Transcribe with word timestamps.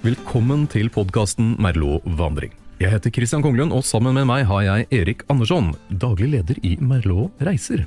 Velkommen 0.00 0.62
til 0.72 0.86
podkasten 0.88 1.58
Merlot 1.60 2.06
vandring. 2.16 2.54
Jeg 2.80 2.88
heter 2.88 3.12
Christian 3.12 3.42
Konglund, 3.44 3.74
og 3.76 3.82
sammen 3.84 4.14
med 4.16 4.24
meg 4.30 4.46
har 4.48 4.62
jeg 4.64 4.86
Erik 4.96 5.26
Andersson, 5.28 5.74
daglig 5.92 6.30
leder 6.32 6.56
i 6.64 6.70
Merlot 6.80 7.42
reiser. 7.44 7.82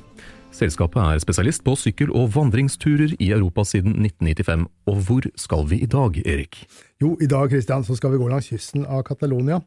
Selskapet 0.54 1.02
er 1.02 1.18
spesialist 1.18 1.64
på 1.66 1.74
sykkel- 1.74 2.12
og 2.14 2.30
vandringsturer 2.36 3.16
i 3.18 3.32
Europa 3.34 3.64
siden 3.66 3.96
1995. 3.98 4.62
Og 4.86 5.02
hvor 5.08 5.26
skal 5.34 5.66
vi 5.72 5.80
i 5.82 5.90
dag, 5.90 6.20
Erik? 6.22 6.60
Jo, 7.02 7.16
i 7.18 7.26
dag 7.26 7.50
Christian, 7.50 7.82
så 7.82 7.98
skal 7.98 8.14
vi 8.14 8.22
gå 8.22 8.30
langs 8.30 8.46
kysten 8.46 8.86
av 8.86 9.02
Catalonia. 9.02 9.58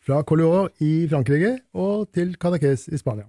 Fra 0.00 0.22
Collioure 0.24 0.70
i 0.80 1.04
Frankrike 1.04 1.58
og 1.76 2.08
til 2.16 2.32
Cadaqués 2.40 2.88
i 2.88 2.96
Spania. 2.96 3.28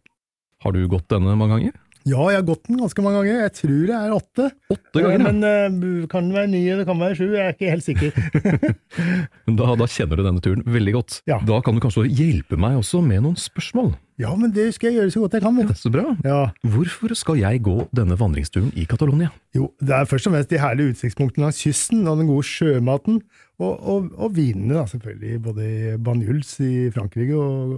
Har 0.64 0.72
du 0.72 0.88
gått 0.88 1.12
denne 1.12 1.36
mange 1.36 1.58
ganger? 1.58 1.76
Ja, 2.10 2.22
jeg 2.32 2.40
har 2.40 2.46
gått 2.48 2.64
den 2.68 2.80
ganske 2.82 3.04
mange 3.06 3.22
ganger. 3.22 3.44
Jeg 3.46 3.54
tror 3.60 3.82
det 3.90 3.98
er 3.98 4.16
åtte. 4.16 4.48
Åtte 4.74 5.04
ganger, 5.04 5.18
ja. 5.18 5.26
Men 5.28 5.42
uh, 5.46 6.08
kan 6.12 6.30
det 6.30 6.38
være 6.40 6.52
ni 6.52 6.64
det 6.66 6.86
kan 6.90 7.02
være 7.02 7.18
sju? 7.20 7.28
Jeg 7.36 7.44
er 7.46 7.58
ikke 7.58 7.74
helt 7.76 7.88
sikker. 7.88 8.12
Da, 9.52 9.74
da 9.76 9.86
kjenner 9.90 10.20
du 10.20 10.24
denne 10.24 10.42
turen 10.44 10.62
veldig 10.70 10.94
godt. 10.96 11.18
Ja. 11.30 11.38
Da 11.46 11.60
kan 11.66 11.76
du 11.76 11.82
kanskje 11.84 12.06
hjelpe 12.08 12.58
meg 12.60 12.78
også 12.80 13.02
med 13.04 13.26
noen 13.26 13.38
spørsmål? 13.40 13.92
ja, 14.22 14.32
men 14.38 14.52
det 14.54 14.68
skal 14.76 14.92
jeg 14.92 15.00
gjøre 15.00 15.14
så 15.14 15.22
godt 15.24 15.36
jeg 15.38 15.44
kan. 15.44 15.58
vet 15.58 15.70
du. 15.72 15.78
Så 15.78 15.92
bra. 15.94 16.04
Ja. 16.26 16.42
Hvorfor 16.74 17.14
skal 17.18 17.40
jeg 17.42 17.62
gå 17.66 17.78
denne 17.96 18.18
vandringsturen 18.20 18.72
i 18.78 18.86
Catalonia? 18.90 19.32
Jo, 19.56 19.72
det 19.82 19.96
er 19.96 20.10
først 20.10 20.30
og 20.30 20.36
fremst 20.36 20.52
de 20.52 20.60
herlige 20.62 20.94
utsiktspunktene 20.94 21.48
langs 21.48 21.62
kysten 21.64 22.06
og 22.08 22.20
den 22.20 22.30
gode 22.30 22.46
sjømaten. 22.48 23.22
Og, 23.62 23.74
og, 23.78 24.10
og 24.18 24.36
vinene, 24.36 24.74
da, 24.74 24.86
selvfølgelig. 24.90 25.42
Både 25.46 25.66
i 25.70 25.98
Banyuls 26.02 26.56
i 26.66 26.90
Frankrike 26.94 27.38
og, 27.38 27.76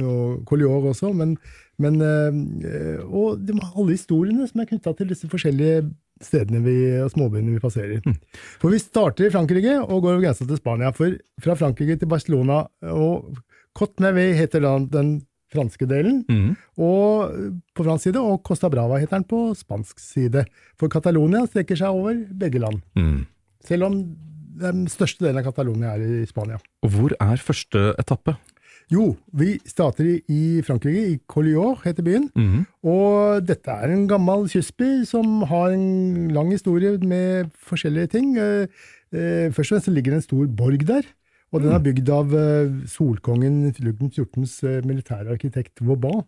og 0.00 0.42
Collioure 0.48 0.92
også. 0.94 1.12
Men, 1.16 1.36
men 1.82 2.00
eh, 2.00 3.00
Og 3.04 3.40
de, 3.44 3.56
alle 3.76 3.94
historiene 3.94 4.46
som 4.48 4.62
er 4.62 4.68
knytta 4.70 4.94
til 4.96 5.10
disse 5.12 5.28
forskjellige 5.30 5.86
stedene 6.24 6.62
vi, 6.64 6.76
og 7.04 7.10
småbyene 7.12 7.56
vi 7.56 7.60
passerer. 7.60 8.04
For 8.62 8.72
vi 8.72 8.80
starter 8.80 9.28
i 9.28 9.32
Frankrike 9.34 9.74
og 9.82 10.00
går 10.00 10.14
over 10.14 10.22
grensa 10.24 10.46
til 10.48 10.60
Spania. 10.60 10.92
For 10.96 11.18
fra 11.44 11.56
Frankrike 11.58 11.98
til 12.00 12.08
Barcelona 12.08 12.62
og 12.88 13.36
Côte-Neve 13.76 14.30
heter 14.38 14.64
den, 14.64 14.86
den 14.92 15.10
franske 15.52 15.86
delen. 15.88 16.22
mm. 16.28 16.56
Og 16.82 17.36
på 17.76 17.84
fransk 17.84 18.08
side, 18.08 18.20
og 18.20 18.40
Costa 18.48 18.70
Brava 18.72 18.98
heter 18.98 19.20
den 19.20 19.28
på 19.28 19.42
spansk 19.54 20.00
side. 20.00 20.46
For 20.80 20.88
Catalonia 20.92 21.44
strekker 21.46 21.78
seg 21.78 21.92
over 21.92 22.16
begge 22.32 22.64
land. 22.64 22.80
Mm. 22.96 23.26
Selv 23.66 23.88
om 23.90 24.00
den 24.56 24.86
største 24.88 25.26
delen 25.26 25.42
av 25.42 25.50
Catalonia 25.50 25.94
er 25.94 26.22
i 26.22 26.26
Spania. 26.28 26.58
Og 26.84 26.92
hvor 26.94 27.14
er 27.20 27.42
første 27.44 27.90
etappe? 28.00 28.36
Jo, 28.92 29.16
vi 29.34 29.56
starter 29.66 30.06
i- 30.30 30.62
Frankrike, 30.62 31.00
i 31.14 31.18
Collioure 31.26 31.80
heter 31.84 32.04
byen. 32.06 32.28
Mhm. 32.36 32.66
Og 32.84 33.44
dette 33.44 33.66
er 33.68 33.90
en 33.90 34.06
gammel 34.06 34.46
kystby 34.48 35.04
som 35.04 35.42
har 35.42 35.72
en 35.72 36.28
lang 36.32 36.52
historie 36.52 36.96
med 36.98 37.50
forskjellige 37.66 38.10
ting. 38.10 38.36
Eh, 38.38 38.66
eh, 39.12 39.50
Først 39.50 39.72
og 39.72 39.82
fremst 39.82 39.88
ligger 39.90 40.12
det 40.14 40.20
en 40.22 40.28
stor 40.28 40.46
borg 40.46 40.86
der. 40.86 41.02
Og 41.52 41.62
den 41.62 41.72
er 41.72 41.78
bygd 41.82 42.08
av 42.10 42.32
eh, 42.34 42.68
solkongen 42.86 43.72
Ludvig 43.80 44.12
14.s 44.14 44.62
eh, 44.64 44.80
militære 44.86 45.30
arkitekt 45.34 45.80
Vauban. 45.80 46.24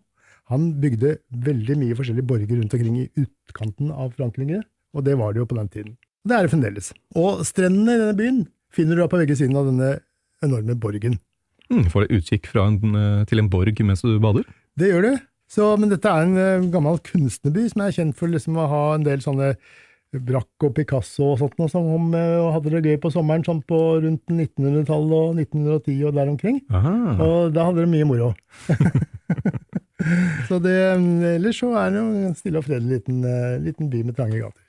Han 0.49 0.73
bygde 0.81 1.17
veldig 1.31 1.77
mye 1.77 1.95
forskjellige 1.95 2.25
borger 2.27 2.57
rundt 2.59 2.73
omkring 2.73 2.95
i 3.03 3.09
utkanten 3.21 3.91
av 3.91 4.11
Frankrike, 4.17 4.63
og 4.95 5.03
det 5.05 5.15
var 5.19 5.31
det 5.33 5.39
jo 5.43 5.45
på 5.45 5.55
den 5.59 5.69
tiden. 5.69 5.97
Det 6.25 6.35
er 6.35 6.41
det 6.47 6.51
fremdeles. 6.51 6.91
Og 7.15 7.43
strendene 7.45 7.93
i 7.93 7.99
denne 8.01 8.17
byen 8.17 8.47
finner 8.73 8.95
du 8.95 9.01
da 9.03 9.07
på 9.07 9.19
begge 9.21 9.35
sider 9.37 9.55
av 9.59 9.67
denne 9.69 9.99
enorme 10.41 10.75
borgen. 10.75 11.19
Mm, 11.69 11.89
får 11.93 12.05
du 12.05 12.15
utkikk 12.17 12.49
fra 12.49 12.65
en, 12.69 12.95
eh, 12.95 13.25
til 13.29 13.41
en 13.41 13.49
borg 13.49 13.81
mens 13.85 14.01
du 14.01 14.17
bader? 14.21 14.47
Det 14.79 14.89
gjør 14.89 15.05
du. 15.05 15.11
Så, 15.49 15.67
men 15.81 15.89
dette 15.89 16.09
er 16.09 16.25
en 16.25 16.37
eh, 16.37 16.71
gammel 16.73 16.99
kunstnerby 17.05 17.67
som 17.69 17.85
er 17.85 17.93
kjent 17.95 18.17
for 18.17 18.31
liksom 18.31 18.57
å 18.57 18.67
ha 18.69 18.83
en 18.95 19.05
del 19.05 19.21
sånne 19.25 19.55
Braque 20.09 20.65
og 20.65 20.73
Picasso 20.73 21.35
og 21.35 21.41
sånt, 21.41 21.53
noe, 21.61 21.69
som 21.69 21.85
om, 21.85 22.07
eh, 22.17 22.37
og 22.41 22.55
hadde 22.55 22.73
det 22.73 22.93
gøy 22.93 22.99
på 23.01 23.11
sommeren 23.13 23.45
sånn 23.45 23.61
på 23.69 23.79
rundt 24.01 24.25
1900-tallet 24.33 25.17
og 25.19 25.43
1910 25.43 25.99
og 26.09 26.15
der 26.17 26.31
omkring. 26.33 26.61
Aha. 26.73 26.95
Og 27.25 27.53
da 27.53 27.67
hadde 27.67 27.85
de 27.85 27.91
mye 27.91 28.09
moro. 28.09 28.31
så 30.49 30.57
det, 30.63 30.77
ellers 31.35 31.61
så 31.61 31.75
er 31.77 31.93
det 31.93 32.01
jo 32.01 32.07
en 32.29 32.37
stille 32.37 32.61
og 32.61 32.65
fredelig 32.65 33.01
liten, 33.03 33.21
liten 33.65 33.93
by 33.93 34.03
med 34.07 34.17
trange 34.17 34.41
gater. 34.41 34.65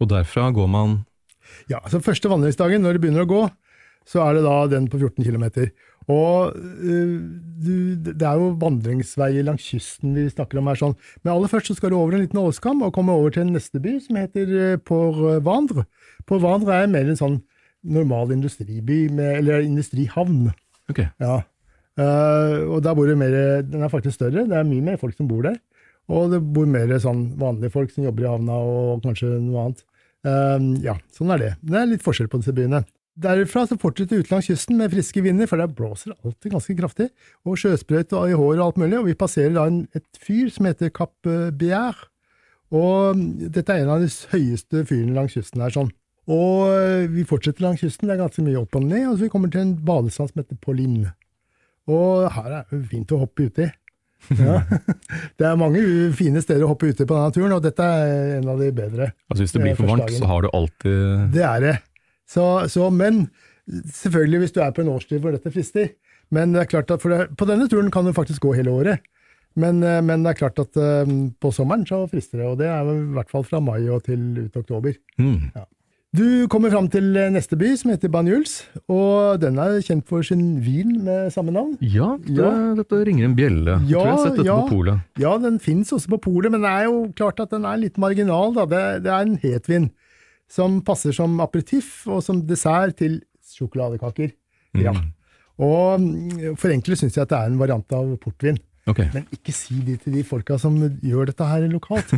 Og 0.00 0.08
derfra 0.08 0.48
går 0.54 0.68
man 0.70 1.00
Ja, 1.68 1.80
så 1.90 2.00
første 2.02 2.30
vandringsdagen, 2.30 2.82
når 2.82 2.96
det 2.96 3.02
begynner 3.02 3.26
å 3.26 3.30
gå, 3.30 3.40
så 4.08 4.24
er 4.24 4.36
det 4.36 4.44
da 4.46 4.56
den 4.70 4.88
på 4.90 5.00
14 5.00 5.24
km. 5.26 5.46
Og 6.10 6.56
du, 6.56 7.74
det 7.94 8.24
er 8.26 8.40
jo 8.40 8.54
vandringsveier 8.58 9.44
langs 9.46 9.66
kysten 9.68 10.16
vi 10.16 10.24
snakker 10.32 10.58
om 10.58 10.70
her. 10.70 10.78
sånn. 10.80 10.96
Men 11.22 11.34
aller 11.34 11.52
først 11.52 11.70
så 11.70 11.76
skal 11.78 11.92
du 11.92 11.98
over 12.00 12.16
en 12.16 12.24
liten 12.24 12.40
åskam 12.40 12.82
og 12.82 12.94
komme 12.96 13.14
over 13.14 13.34
til 13.34 13.44
en 13.44 13.54
neste 13.54 13.82
by 13.82 13.98
som 14.02 14.18
heter 14.18 14.80
Pourvandre. 14.82 15.38
Port 15.38 15.46
Vandre. 15.46 15.86
Port 16.26 16.42
Vandre 16.42 16.80
er 16.80 16.90
mer 16.90 17.12
en 17.12 17.20
sånn 17.20 17.38
normal 17.86 18.32
industriby, 18.34 19.06
med, 19.12 19.38
eller 19.40 19.64
industrihavn. 19.64 20.50
Ok. 20.90 21.04
Ja. 21.22 21.40
Eh, 22.00 22.56
og 22.66 22.82
der 22.84 22.94
bor 22.96 23.08
det 23.08 23.16
mer 23.18 23.34
Den 23.66 23.82
er 23.82 23.90
faktisk 23.92 24.16
større, 24.16 24.46
det 24.48 24.56
er 24.56 24.68
mye 24.68 24.84
mer 24.84 25.00
folk 25.00 25.16
som 25.16 25.28
bor 25.30 25.42
der. 25.46 25.58
Og 26.10 26.32
det 26.32 26.40
bor 26.42 26.66
mer 26.66 26.90
sånn 27.02 27.28
vanlige 27.38 27.74
folk 27.74 27.92
som 27.94 28.04
jobber 28.06 28.26
i 28.26 28.30
havna 28.30 28.56
og 28.66 29.04
kanskje 29.04 29.36
noe 29.38 29.66
annet. 29.66 29.84
Eh, 30.26 30.64
ja, 30.88 30.96
sånn 31.14 31.34
er 31.34 31.44
det. 31.44 31.52
Det 31.62 31.78
er 31.78 31.92
litt 31.92 32.04
forskjell 32.04 32.30
på 32.32 32.42
disse 32.42 32.56
byene. 32.56 32.82
Derfra 33.20 33.66
så 33.68 33.76
fortsetter 33.80 34.22
ut 34.22 34.30
langs 34.32 34.48
kysten 34.48 34.78
med 34.80 34.92
friske 34.94 35.22
vinder, 35.24 35.48
for 35.50 35.60
der 35.60 35.68
blåser 35.68 36.14
alltid 36.24 36.54
ganske 36.54 36.76
kraftig. 36.78 37.10
Og 37.44 37.58
sjøsprøyt 37.60 38.14
i 38.16 38.36
håret 38.38 38.62
og 38.62 38.66
alt 38.70 38.80
mulig. 38.80 38.96
Og 39.00 39.10
vi 39.10 39.18
passerer 39.18 39.52
da 39.56 39.66
en, 39.68 39.82
et 39.96 40.22
fyr 40.22 40.48
som 40.54 40.68
heter 40.70 40.92
Cap 40.96 41.12
Bière. 41.24 42.08
Og 42.70 43.18
dette 43.50 43.74
er 43.74 43.82
en 43.82 43.96
av 43.96 44.04
de 44.04 44.08
høyeste 44.30 44.84
fyrene 44.86 45.16
langs 45.16 45.34
kysten 45.34 45.62
her. 45.64 45.74
sånn. 45.74 45.90
Og 46.30 46.68
eh, 46.70 47.08
vi 47.10 47.26
fortsetter 47.26 47.64
langs 47.64 47.82
kysten, 47.82 48.06
det 48.06 48.14
er 48.14 48.22
ganske 48.22 48.44
mye 48.46 48.60
opp 48.60 48.76
og 48.78 48.86
ned, 48.86 49.08
og 49.08 49.16
så 49.16 49.26
vi 49.26 49.32
kommer 49.32 49.50
til 49.50 49.64
en 49.64 49.74
badestrand 49.86 50.30
som 50.30 50.42
heter 50.42 50.58
Pauline. 50.62 51.14
Og 51.90 52.28
her 52.30 52.50
er 52.60 52.66
det 52.70 52.84
fint 52.92 53.14
å 53.16 53.22
hoppe 53.24 53.48
uti. 53.50 53.66
Ja. 54.36 54.60
Det 55.40 55.46
er 55.48 55.56
mange 55.56 55.80
fine 56.12 56.42
steder 56.44 56.66
å 56.66 56.74
hoppe 56.74 56.90
uti 56.90 57.06
på 57.08 57.16
denne 57.16 57.32
turen, 57.34 57.54
og 57.56 57.62
dette 57.64 57.80
er 57.82 58.34
en 58.36 58.50
av 58.52 58.60
de 58.60 58.68
bedre. 58.76 59.06
Altså 59.32 59.46
Hvis 59.46 59.54
det 59.56 59.62
blir 59.62 59.72
Eh, 59.72 59.78
for 59.78 59.88
varmt, 59.90 60.12
så 60.12 60.28
har 60.28 60.44
du 60.44 60.50
alltid 60.52 61.32
Det 61.34 61.46
er 61.48 61.64
det. 61.64 61.72
Så, 62.30 62.44
så, 62.70 62.90
men 62.94 63.24
selvfølgelig 63.70 64.44
hvis 64.44 64.54
du 64.54 64.60
er 64.62 64.74
på 64.74 64.84
en 64.84 64.92
årstid 64.94 65.22
hvor 65.22 65.34
dette 65.34 65.50
frister. 65.54 65.90
Men 66.30 66.54
det 66.54 66.62
er 66.62 66.70
klart 66.70 66.92
at 66.94 67.02
det, 67.02 67.24
på 67.38 67.48
denne 67.48 67.66
turen 67.70 67.90
kan 67.90 68.06
du 68.06 68.14
faktisk 68.14 68.44
gå 68.46 68.54
hele 68.54 68.70
året. 68.70 69.02
Men, 69.58 69.82
eh, 69.82 69.98
men 70.06 70.22
det 70.22 70.30
er 70.30 70.38
klart 70.44 70.60
at 70.62 70.78
eh, 70.78 71.10
på 71.42 71.50
sommeren 71.54 71.82
så 71.88 72.04
frister 72.10 72.38
det, 72.38 72.46
og 72.46 72.56
det 72.60 72.68
er 72.70 72.86
i 72.86 72.96
hvert 73.16 73.30
fall 73.32 73.42
fra 73.46 73.58
mai 73.58 73.82
og 73.90 74.04
til 74.06 74.46
ut 74.46 74.56
oktober. 74.62 74.94
mm. 75.18 75.50
Du 76.10 76.48
kommer 76.50 76.72
fram 76.72 76.88
til 76.90 77.14
eh, 77.14 77.28
neste 77.30 77.54
by, 77.54 77.68
som 77.78 77.92
heter 77.92 78.10
Banjuls, 78.10 78.56
og 78.90 79.38
den 79.42 79.58
er 79.62 79.76
kjent 79.86 80.08
for 80.10 80.26
sin 80.26 80.56
vin 80.64 80.96
med 81.06 81.30
samme 81.30 81.54
navn. 81.54 81.76
Ja, 81.80 82.16
det, 82.24 82.34
Ja. 82.34 82.50
dette 82.74 82.98
ringer 83.06 83.28
en 83.28 83.36
bjelle. 83.38 83.76
Ja, 83.86 84.00
tror 84.00 84.06
jeg 84.08 84.16
har 84.16 84.24
sett 84.24 84.38
dette 84.40 84.48
ja. 84.48 84.56
på 84.58 84.72
polet. 84.74 85.04
Ja, 85.22 85.36
den 85.38 85.60
fins 85.62 85.92
også 85.94 86.10
på 86.16 86.18
polet, 86.24 86.50
men 86.50 86.62
det 86.66 86.70
er 86.70 86.88
jo 86.88 87.12
klart 87.14 87.38
at 87.42 87.54
den 87.54 87.64
er 87.64 87.78
litt 87.78 87.98
marginal. 87.98 88.54
Da. 88.54 88.66
Det, 88.66 88.82
det 89.06 89.12
er 89.14 89.22
en 89.28 89.38
hetvin 89.38 89.86
som 90.50 90.80
passer 90.86 91.14
som 91.16 91.38
aperitiff 91.42 92.02
og 92.10 92.24
som 92.26 92.42
dessert 92.46 92.98
til 92.98 93.20
sjokoladekaker. 93.50 94.32
Ja. 94.80 94.94
Mm. 94.94 95.12
Og 95.60 96.56
for 96.58 96.72
enkle 96.72 96.96
syns 96.96 97.16
jeg 97.16 97.26
at 97.26 97.32
det 97.32 97.38
er 97.38 97.52
en 97.52 97.60
variant 97.60 97.96
av 97.96 98.12
portvin. 98.22 98.58
Okay. 98.88 99.06
Men 99.12 99.26
ikke 99.34 99.52
si 99.54 99.76
det 99.84 99.98
til 100.02 100.14
de 100.16 100.22
folka 100.26 100.56
som 100.58 100.74
gjør 101.04 101.28
dette 101.30 101.46
her 101.46 101.66
lokalt. 101.70 102.14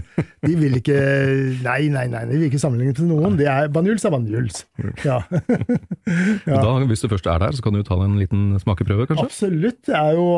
De 0.47 0.53
vil 0.57 0.79
ikke 0.79 0.95
Nei, 1.67 1.89
nei, 1.93 2.05
nei, 2.13 2.23
de 2.31 2.39
vil 2.39 2.47
ikke 2.49 2.61
sammenligne 2.63 2.95
til 2.97 3.09
noen. 3.11 3.35
Det 3.37 3.49
er 3.51 3.69
Banjuls 3.73 4.07
er 4.07 4.15
Banjuls. 4.15 4.63
Ja. 5.05 5.19
ja. 6.49 6.61
Da, 6.63 6.77
hvis 6.89 7.03
du 7.03 7.11
først 7.11 7.27
er 7.29 7.43
der, 7.43 7.57
så 7.57 7.67
kan 7.67 7.77
du 7.77 7.83
ta 7.87 7.99
en 8.05 8.17
liten 8.21 8.53
smakeprøve, 8.63 9.09
kanskje? 9.11 9.27
Absolutt. 9.27 9.83
Det 9.91 9.99
er 9.99 10.17
jo 10.17 10.29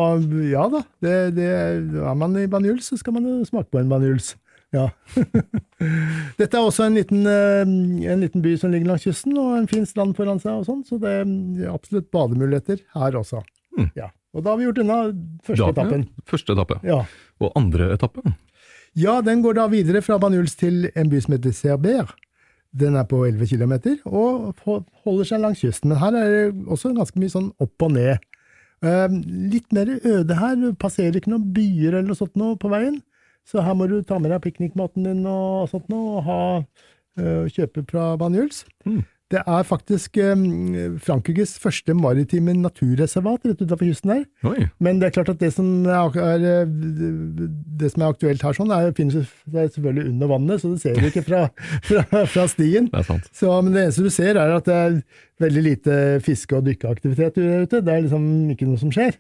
Ja 0.51 0.65
da. 0.73 0.83
Det, 1.05 1.19
det, 1.37 1.51
er 1.53 2.19
man 2.19 2.35
i 2.41 2.49
Banjuls, 2.51 2.89
så 2.89 2.99
skal 2.99 3.19
man 3.19 3.29
jo 3.29 3.37
smake 3.49 3.71
på 3.71 3.85
en 3.85 3.93
Banjuls. 3.93 4.35
Ja. 4.75 4.89
Dette 6.39 6.57
er 6.59 6.65
også 6.65 6.87
en 6.89 6.97
liten, 6.99 7.25
eh, 7.31 7.63
en 8.11 8.23
liten 8.25 8.43
by 8.45 8.55
som 8.61 8.73
ligger 8.75 8.91
langs 8.93 9.05
kysten, 9.07 9.37
og 9.39 9.57
en 9.59 9.69
fin 9.71 9.87
strand 9.89 10.17
foran 10.19 10.41
seg, 10.43 10.61
og 10.61 10.67
sånn, 10.69 10.83
så 10.89 10.99
det 11.03 11.13
er 11.21 11.71
absolutt 11.73 12.11
bademuligheter 12.15 12.83
her 12.97 13.19
også. 13.21 13.43
Mm. 13.79 13.91
Ja. 13.99 14.11
Og 14.35 14.43
da 14.43 14.51
har 14.51 14.59
vi 14.59 14.67
gjort 14.67 14.81
unna 14.83 14.99
første 15.47 15.63
Da- 15.63 15.71
etappen. 15.77 16.05
Ja, 16.09 16.27
første 16.33 16.57
etappe. 16.57 16.81
Ja. 16.87 17.01
Og 17.41 17.53
andre 17.59 17.93
etappe? 17.95 18.23
ja, 18.99 19.21
den 19.23 19.43
går 19.43 19.55
da 19.61 19.69
videre 19.71 20.03
fra 20.03 20.19
Banjuls 20.19 20.57
til 20.59 20.91
en 20.95 21.09
by 21.11 21.21
som 21.23 21.35
heter 21.37 21.53
Cerber. 21.55 22.11
Den 22.75 22.97
er 22.99 23.05
på 23.07 23.21
11 23.29 23.47
km 23.47 23.75
og 24.11 24.57
holder 25.05 25.25
seg 25.29 25.41
langs 25.45 25.61
kysten. 25.63 25.93
Men 25.93 25.99
her 26.03 26.17
er 26.19 26.31
det 26.35 26.67
også 26.67 26.91
ganske 26.97 27.21
mye 27.23 27.31
sånn 27.31 27.53
opp 27.63 27.83
og 27.87 27.93
ned. 27.95 28.19
Eh, 28.83 29.09
litt 29.53 29.71
mer 29.73 29.87
øde 30.03 30.35
her. 30.41 30.57
Passerer 30.83 31.15
ikke 31.21 31.31
noen 31.31 31.53
byer 31.55 31.95
eller 32.01 32.09
noe 32.11 32.19
sånt 32.19 32.35
noe 32.37 32.57
på 32.59 32.69
veien. 32.73 32.99
Så 33.45 33.63
her 33.65 33.77
må 33.77 33.89
du 33.91 33.99
ta 34.03 34.19
med 34.19 34.33
deg 34.33 34.43
piknikmaten 34.47 35.05
din 35.05 35.25
og 35.29 35.69
sånt 35.73 35.91
noe, 35.93 36.19
og 36.19 36.29
ha, 36.29 36.39
eh, 37.21 37.51
kjøpe 37.53 37.85
fra 37.91 38.15
Banjuls. 38.21 38.65
Mm. 38.89 39.03
Det 39.33 39.41
er 39.41 39.65
faktisk 39.65 40.19
eh, 40.21 40.43
Frankrikes 41.03 41.55
første 41.59 41.95
maritime 41.97 42.53
naturreservat 42.59 43.47
rett 43.49 43.63
utenfor 43.63 43.87
kysten 43.89 44.13
der. 44.13 44.25
Oi. 44.47 44.67
Men 44.85 45.01
det 45.01 45.09
er 45.09 45.15
klart 45.17 45.31
at 45.33 45.41
det 45.41 45.49
som 45.57 45.87
er, 45.89 46.19
er, 46.21 46.45
eh, 46.51 46.75
det 47.81 47.91
som 47.95 48.05
er 48.05 48.13
aktuelt 48.13 48.45
her, 48.45 48.57
sånn, 48.59 48.75
er, 48.75 48.93
finnes 48.97 49.33
det 49.49 49.63
er 49.63 49.71
selvfølgelig 49.73 50.13
under 50.13 50.31
vannet, 50.35 50.61
så 50.61 50.75
det 50.75 50.83
ser 50.85 51.01
du 51.01 51.09
ikke 51.09 51.25
fra, 51.25 51.41
fra, 51.89 52.25
fra 52.35 52.47
stien. 52.53 52.91
Det 52.93 53.01
er 53.01 53.09
sant. 53.09 53.31
Så, 53.33 53.51
men 53.65 53.73
det 53.73 53.87
eneste 53.87 54.05
du 54.05 54.13
ser, 54.13 54.41
er 54.41 54.55
at 54.59 54.69
det 54.69 54.77
er 54.83 55.01
veldig 55.43 55.65
lite 55.71 55.99
fiske- 56.25 56.61
og 56.61 56.69
dykkeaktivitet 56.69 57.41
ute. 57.41 57.81
Det 57.81 57.95
er 57.97 58.05
liksom 58.05 58.29
ikke 58.55 58.69
noe 58.69 58.81
som 58.83 58.93
skjer. 58.95 59.17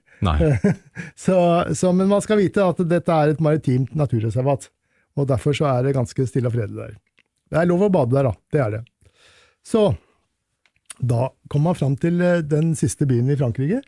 Så, 1.25 1.37
så, 1.77 1.91
men 1.97 2.09
man 2.09 2.23
skal 2.25 2.39
vite 2.39 2.63
at 2.65 2.79
dette 2.89 3.13
er 3.13 3.33
et 3.33 3.41
maritimt 3.43 3.93
naturreservat, 3.99 4.69
og 5.19 5.27
derfor 5.29 5.57
så 5.57 5.67
er 5.73 5.89
det 5.89 5.97
ganske 5.97 6.27
stille 6.29 6.49
og 6.49 6.55
fredelig 6.55 6.81
der. 6.81 6.95
Det 7.51 7.61
er 7.61 7.69
lov 7.69 7.85
å 7.87 7.91
bade 7.93 8.15
der, 8.15 8.29
da. 8.31 8.33
Det 8.55 8.63
er 8.63 8.73
det. 8.77 8.81
Så 9.65 9.95
da 11.01 11.29
kom 11.51 11.65
man 11.67 11.75
fram 11.79 11.97
til 12.01 12.21
eh, 12.23 12.43
den 12.47 12.75
siste 12.79 13.07
byen 13.09 13.31
i 13.33 13.37
Frankrike, 13.41 13.81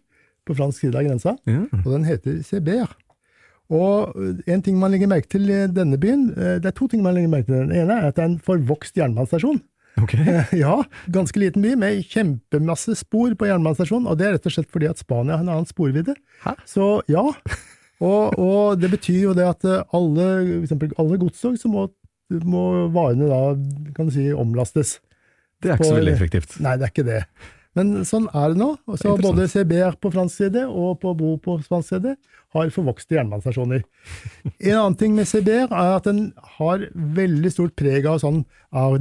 på 0.47 0.55
fransk 0.57 0.81
side 0.85 0.99
av 0.99 1.07
grensa, 1.09 1.37
Ja. 1.51 1.65
og 1.85 1.91
den 1.93 2.05
heter 2.07 2.41
Cébert. 2.47 2.95
Og 3.71 4.13
eh, 4.17 4.53
en 4.55 4.63
ting 4.63 4.77
man 4.79 4.93
legger 4.95 5.11
merke 5.11 5.29
til 5.37 5.49
i 5.51 5.65
denne 5.71 5.99
byen, 5.99 6.29
eh, 6.37 6.57
det 6.63 6.71
er 6.73 6.77
to 6.77 6.89
ting 6.91 7.03
man 7.05 7.15
legger 7.17 7.31
merke 7.33 7.49
til. 7.51 7.63
Den 7.67 7.75
ene 7.85 7.97
er 8.01 8.09
at 8.11 8.17
det 8.19 8.25
er 8.25 8.31
en 8.33 8.39
forvokst 8.47 8.97
jernbanestasjon. 9.01 9.61
Ok. 10.03 10.13
Ja, 10.65 10.83
ganske 11.13 11.41
liten 11.41 11.63
by 11.65 11.73
med 11.81 12.03
kjempemasse 12.13 12.95
spor 13.01 13.33
på 13.39 13.47
jernbanestasjonen, 13.49 14.07
og 14.11 14.19
det 14.21 14.27
er 14.29 14.35
rett 14.37 14.47
og 14.51 14.53
slett 14.57 14.71
fordi 14.75 14.91
at 14.91 15.01
Spania 15.01 15.39
har 15.39 15.45
en 15.47 15.53
annen 15.55 15.69
sporvidde. 15.71 16.15
Hæ? 16.45 16.53
Så 16.69 16.89
ja, 17.11 17.23
og, 18.05 18.37
og 18.39 18.77
det 18.83 18.91
betyr 18.93 19.23
jo 19.31 19.35
det 19.37 19.47
at 19.49 19.65
eh, 19.65 19.83
alle, 19.97 20.27
for 20.69 21.01
alle 21.01 21.19
godstog, 21.23 21.57
så 21.59 21.71
må, 21.73 21.87
må 22.45 22.65
varene 22.95 23.31
da, 23.31 23.41
kan 23.97 24.11
du 24.11 24.15
si, 24.15 24.29
omlastes. 24.37 24.99
Det 25.63 25.71
er 25.73 25.79
ikke 25.79 25.91
så 25.93 25.99
veldig 26.01 26.13
effektivt. 26.17 26.59
Nei, 26.61 26.75
det 26.77 26.89
er 26.89 26.93
ikke 26.95 27.07
det. 27.07 27.23
Men 27.77 27.93
sånn 28.09 28.27
er 28.33 28.55
det 28.55 28.61
nå. 28.61 28.71
Så 28.97 29.13
Det 29.17 29.25
både 29.25 29.47
CBR 29.53 29.99
på 30.01 30.11
fransk 30.15 30.41
side 30.41 30.65
og 30.65 30.99
på 31.03 31.13
Bo 31.17 31.35
på 31.43 31.59
spansk 31.65 31.93
side 31.93 32.15
har 32.57 32.71
forvokste 32.73 33.19
jernbanestasjoner. 33.19 33.83
En 34.65 34.77
annen 34.79 34.97
ting 34.97 35.17
med 35.17 35.29
CBR 35.29 35.69
er 35.69 35.97
at 35.99 36.07
den 36.09 36.31
har 36.57 36.87
veldig 36.95 37.53
stort 37.53 37.75
preg 37.77 38.07
av 38.09 38.23
sånn 38.23 38.45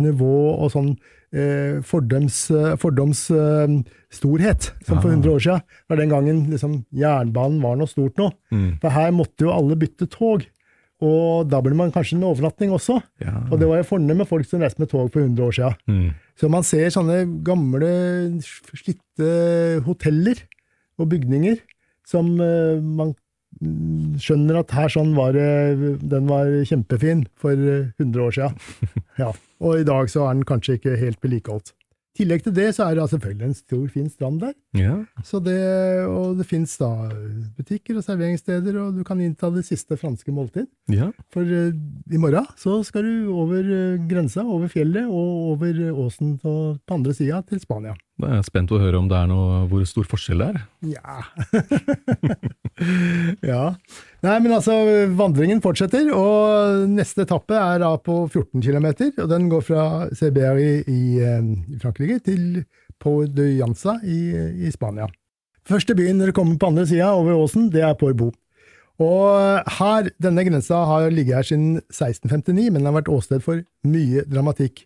nouveau 0.02 0.58
og 0.60 0.74
sånn 0.74 0.92
eh, 1.36 1.80
fordoms, 1.88 2.50
eh, 2.52 2.76
fordoms 2.80 3.30
eh, 3.32 3.78
storhet, 4.12 4.72
som 4.86 5.00
for 5.00 5.10
Ah. 5.10 5.16
100 5.16 5.32
år 5.32 5.40
siden. 5.40 5.62
var 5.90 5.98
den 5.98 6.10
gangen 6.10 6.44
liksom, 6.52 6.86
jernbanen 6.92 7.62
var 7.62 7.76
noe 7.80 7.88
stort 7.88 8.16
nå. 8.18 8.32
Mm. 8.52 8.80
For 8.82 8.90
her 8.90 9.12
måtte 9.12 9.48
jo 9.48 9.52
alle 9.56 9.76
bytte 9.76 10.08
tog. 10.10 10.46
Og 11.06 11.50
da 11.52 11.60
ble 11.64 11.76
man 11.78 11.94
kanskje 11.94 12.18
en 12.18 12.26
overnatting 12.30 12.74
også. 12.74 12.98
Ja. 13.24 13.36
Og 13.52 13.60
det 13.62 13.70
var 13.70 13.82
jo 13.82 13.90
fornemme 13.92 14.28
folk 14.28 14.48
som 14.50 14.64
reiste 14.64 14.82
med 14.82 14.90
tog 14.92 15.12
for 15.14 15.22
100 15.22 15.46
år 15.46 15.56
siden. 15.58 15.78
Mm. 15.92 16.10
Så 16.40 16.50
man 16.52 16.66
ser 16.68 16.90
sånne 16.94 17.20
gamle, 17.46 17.92
slitte 18.74 19.30
hoteller 19.86 20.42
og 21.00 21.12
bygninger 21.12 21.62
som 22.08 22.34
eh, 22.42 22.82
man 22.82 23.14
skjønner 24.20 24.60
at 24.60 24.74
her 24.76 24.92
sånn 24.92 25.14
var 25.16 25.36
det, 25.36 25.96
den 26.04 26.28
var 26.28 26.50
kjempefin 26.68 27.26
for 27.40 27.56
eh, 27.56 27.92
100 28.02 28.28
år 28.28 28.40
siden. 28.40 28.62
Ja. 29.16 29.30
Og 29.64 29.80
i 29.80 29.86
dag 29.88 30.10
så 30.12 30.26
er 30.28 30.34
den 30.36 30.44
kanskje 30.44 30.74
ikke 30.76 30.98
helt 31.00 31.22
vedlikeholdt. 31.24 31.70
I 32.16 32.22
tillegg 32.22 32.46
til 32.46 32.54
det 32.56 32.70
så 32.78 32.86
er 32.88 32.96
det 32.96 33.10
selvfølgelig 33.12 33.48
en 33.50 33.58
stor, 33.58 33.88
fin 33.92 34.08
strand 34.08 34.40
der. 34.40 34.54
ja. 34.80 34.94
Så 35.28 35.42
det, 35.44 35.60
og 36.08 36.38
det 36.40 36.46
fins 36.48 36.78
da 36.80 37.10
butikker 37.58 38.00
og 38.00 38.06
serveringssteder, 38.06 38.78
og 38.80 38.96
du 38.96 39.04
kan 39.04 39.20
innta 39.20 39.50
det 39.52 39.66
siste 39.68 39.98
franske 40.00 40.32
måltid. 40.32 40.70
ja. 40.88 41.10
For 41.36 41.44
uh, 41.44 41.76
i 41.76 42.22
morgen 42.22 42.48
så 42.56 42.80
skal 42.88 43.04
du 43.04 43.34
over 43.36 43.68
uh, 43.68 44.08
grensa, 44.08 44.46
over 44.48 44.72
fjellet 44.72 45.12
og 45.12 45.52
over 45.52 45.84
åsen 45.92 46.38
på, 46.40 46.56
på 46.80 47.00
andre 47.02 47.14
sida 47.14 47.44
til 47.50 47.60
Spania. 47.60 47.98
Da 48.16 48.30
er 48.30 48.38
jeg 48.38 48.48
spent 48.48 48.72
å 48.72 48.80
høre 48.80 49.00
om 49.02 49.10
det 49.12 49.18
er 49.18 49.28
noe, 49.28 49.66
hvor 49.68 49.82
stor 49.88 50.06
forskjell 50.08 50.40
det 50.40 50.46
er. 50.54 50.60
Ja. 50.94 51.18
ja. 53.52 53.64
Nei, 54.24 54.38
men 54.40 54.56
altså, 54.56 54.78
vandringen 55.20 55.60
fortsetter, 55.64 56.08
og 56.16 56.86
neste 56.94 57.26
etappe 57.26 57.60
er 57.60 57.84
da 57.84 57.92
på 58.00 58.22
14 58.30 58.64
km, 58.64 58.88
og 59.20 59.28
den 59.34 59.52
går 59.52 59.68
fra 59.68 59.84
CBR 60.16 60.64
i, 60.64 61.02
eh, 61.20 61.52
i 61.76 61.82
Frankrike 61.84 62.22
til 62.30 62.64
Pau 63.04 63.26
de 63.28 63.52
Janza 63.58 63.98
i, 64.08 64.22
i 64.64 64.72
Spania. 64.72 65.12
Første 65.68 65.96
byen 65.98 66.22
når 66.22 66.32
du 66.32 66.40
kommer 66.40 66.56
på 66.62 66.72
andre 66.72 66.88
sida, 66.88 67.12
over 67.12 67.36
åsen, 67.36 67.68
det 67.74 67.84
er 67.84 68.00
Porbo. 68.00 68.32
Og 69.04 69.72
her, 69.76 70.12
denne 70.24 70.48
grensa 70.48 70.86
har 70.88 71.12
ligget 71.12 71.42
her 71.42 71.48
siden 71.52 71.72
1659, 71.92 72.70
men 72.70 72.80
den 72.80 72.88
har 72.88 73.02
vært 73.02 73.12
åsted 73.12 73.44
for 73.44 73.60
mye 73.84 74.24
dramatikk 74.30 74.86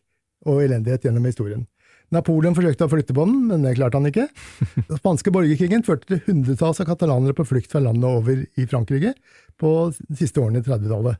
og 0.49 0.63
elendighet 0.63 1.05
gjennom 1.05 1.27
historien. 1.29 1.67
Napoleon 2.13 2.55
forsøkte 2.57 2.87
å 2.87 2.91
flytte 2.91 3.13
på 3.13 3.25
den, 3.27 3.41
men 3.51 3.65
det 3.65 3.75
klarte 3.77 3.99
han 3.99 4.09
ikke. 4.09 4.27
Den 4.89 4.99
spanske 4.99 5.33
borgerkrigen 5.33 5.85
førte 5.85 6.09
til 6.09 6.21
hundretalls 6.25 6.81
av 6.81 6.89
katalanere 6.89 7.37
på 7.37 7.45
flukt 7.45 7.69
fra 7.71 7.81
landet 7.85 8.09
over 8.09 8.41
i 8.41 8.65
Frankrike 8.69 9.13
på 9.59 9.73
de 9.93 10.17
siste 10.17 10.41
årene 10.41 10.63
i 10.63 10.65
30-tallet. 10.65 11.19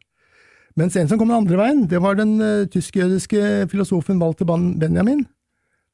Mens 0.79 0.95
en 0.97 1.09
som 1.09 1.19
kom 1.19 1.29
den 1.29 1.41
andre 1.41 1.59
veien, 1.59 1.83
det 1.91 1.99
var 2.01 2.17
den 2.17 2.37
uh, 2.41 2.65
tysk-jødiske 2.71 3.67
filosofen 3.71 4.21
Walter 4.21 4.47
Benjamin. 4.47 5.25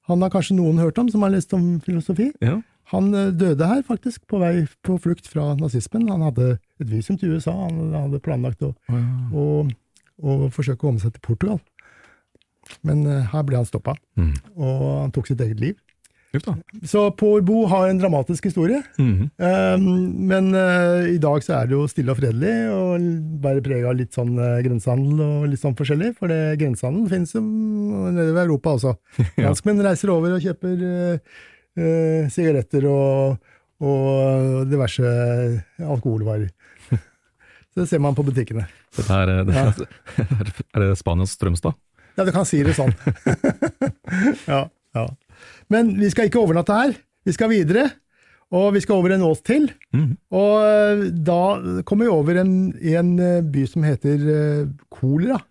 Han 0.09 0.21
har 0.21 0.31
kanskje 0.33 0.57
noen 0.59 0.79
hørt 0.79 0.99
om, 1.01 1.09
som 1.09 1.23
har 1.25 1.33
lest 1.33 1.53
om 1.57 1.79
filosofi. 1.83 2.29
Ja. 2.43 2.59
Han 2.93 3.09
uh, 3.15 3.31
døde 3.33 3.67
her, 3.67 3.81
faktisk, 3.87 4.23
på 4.29 4.39
vei 4.43 4.67
på 4.85 4.99
flukt 5.01 5.27
fra 5.31 5.53
nazismen. 5.59 6.07
Han 6.11 6.27
hadde 6.27 6.51
et 6.79 6.91
visum 6.91 7.17
til 7.17 7.35
USA, 7.35 7.55
han 7.65 7.95
hadde 7.95 8.21
planlagt 8.23 8.61
å, 8.67 8.75
å, 9.33 9.47
å 10.21 10.37
forsøke 10.53 10.83
å 10.83 10.87
komme 10.87 11.03
seg 11.03 11.15
til 11.15 11.25
Portugal. 11.25 11.63
Men 12.83 13.05
eh, 13.07 13.23
her 13.31 13.43
ble 13.47 13.57
han 13.61 13.65
stoppa, 13.69 13.95
Mm. 14.17 14.33
og 14.57 15.01
han 15.01 15.11
tok 15.11 15.27
sitt 15.27 15.41
eget 15.41 15.59
liv. 15.59 15.75
Ufta. 16.35 16.51
Så 16.83 17.05
Porbo 17.15 17.61
har 17.71 17.87
en 17.87 17.97
dramatisk 18.01 18.43
historie, 18.49 18.81
Mhm. 18.99 19.29
um, 19.39 20.27
men 20.27 20.49
uh, 20.53 21.05
i 21.07 21.17
dag 21.17 21.39
så 21.45 21.61
er 21.61 21.67
det 21.69 21.77
jo 21.77 21.85
stille 21.87 22.11
og 22.11 22.17
fredelig, 22.19 22.51
og 22.75 23.05
bare 23.39 23.61
preg 23.63 23.85
av 23.87 23.95
litt 23.95 24.11
sånn 24.11 24.33
uh, 24.35 24.59
grensehandel 24.65 25.21
og 25.23 25.45
litt 25.47 25.61
sånn 25.61 25.77
forskjellig, 25.79 26.09
for 26.17 26.27
det 26.27 26.57
grensehandel 26.59 27.07
finnes 27.07 27.31
jo 27.37 27.39
nede 27.41 28.33
ved 28.35 28.43
Europa 28.49 28.75
også. 28.75 28.97
Ja. 29.39 29.53
Reiser 29.55 30.11
over 30.11 30.35
og 30.35 30.43
kjøper 30.43 30.83
eh, 31.77 32.27
sigaretter 32.31 32.83
og, 32.91 33.39
og 33.79 34.67
diverse 34.71 35.07
alkoholvarer. 35.79 36.49
Så 37.71 37.83
det 37.83 37.89
ser 37.91 37.99
man 38.03 38.15
på 38.15 38.23
butikkene. 38.27 38.67
Dette 38.95 39.11
er, 39.23 39.25
det, 39.31 39.55
det, 39.55 39.87
er 40.75 40.79
det 40.83 40.91
Spanias 40.99 41.31
Strømstad? 41.35 41.75
Ja, 42.15 42.23
du 42.23 42.31
kan 42.35 42.47
si 42.47 42.61
det 42.63 42.75
sånn. 42.77 42.93
ja, 44.51 44.65
ja. 44.95 45.05
Men 45.71 45.95
vi 45.99 46.09
skal 46.13 46.29
ikke 46.29 46.41
overnatte 46.43 46.77
her. 46.77 46.95
Vi 47.25 47.33
skal 47.33 47.49
videre, 47.51 47.89
og 48.53 48.75
vi 48.75 48.83
skal 48.83 48.99
over 48.99 49.15
en 49.15 49.25
ås 49.25 49.41
til. 49.45 49.67
Mm. 49.95 50.13
Og 50.37 50.53
eh, 50.61 51.03
da 51.25 51.41
kommer 51.87 52.07
vi 52.07 52.13
over 52.13 52.41
en, 52.43 52.53
i 52.77 52.95
en 52.99 53.15
eh, 53.17 53.41
by 53.41 53.65
som 53.71 53.85
heter 53.87 54.25
eh, 54.35 54.63
Kolera. 54.93 55.41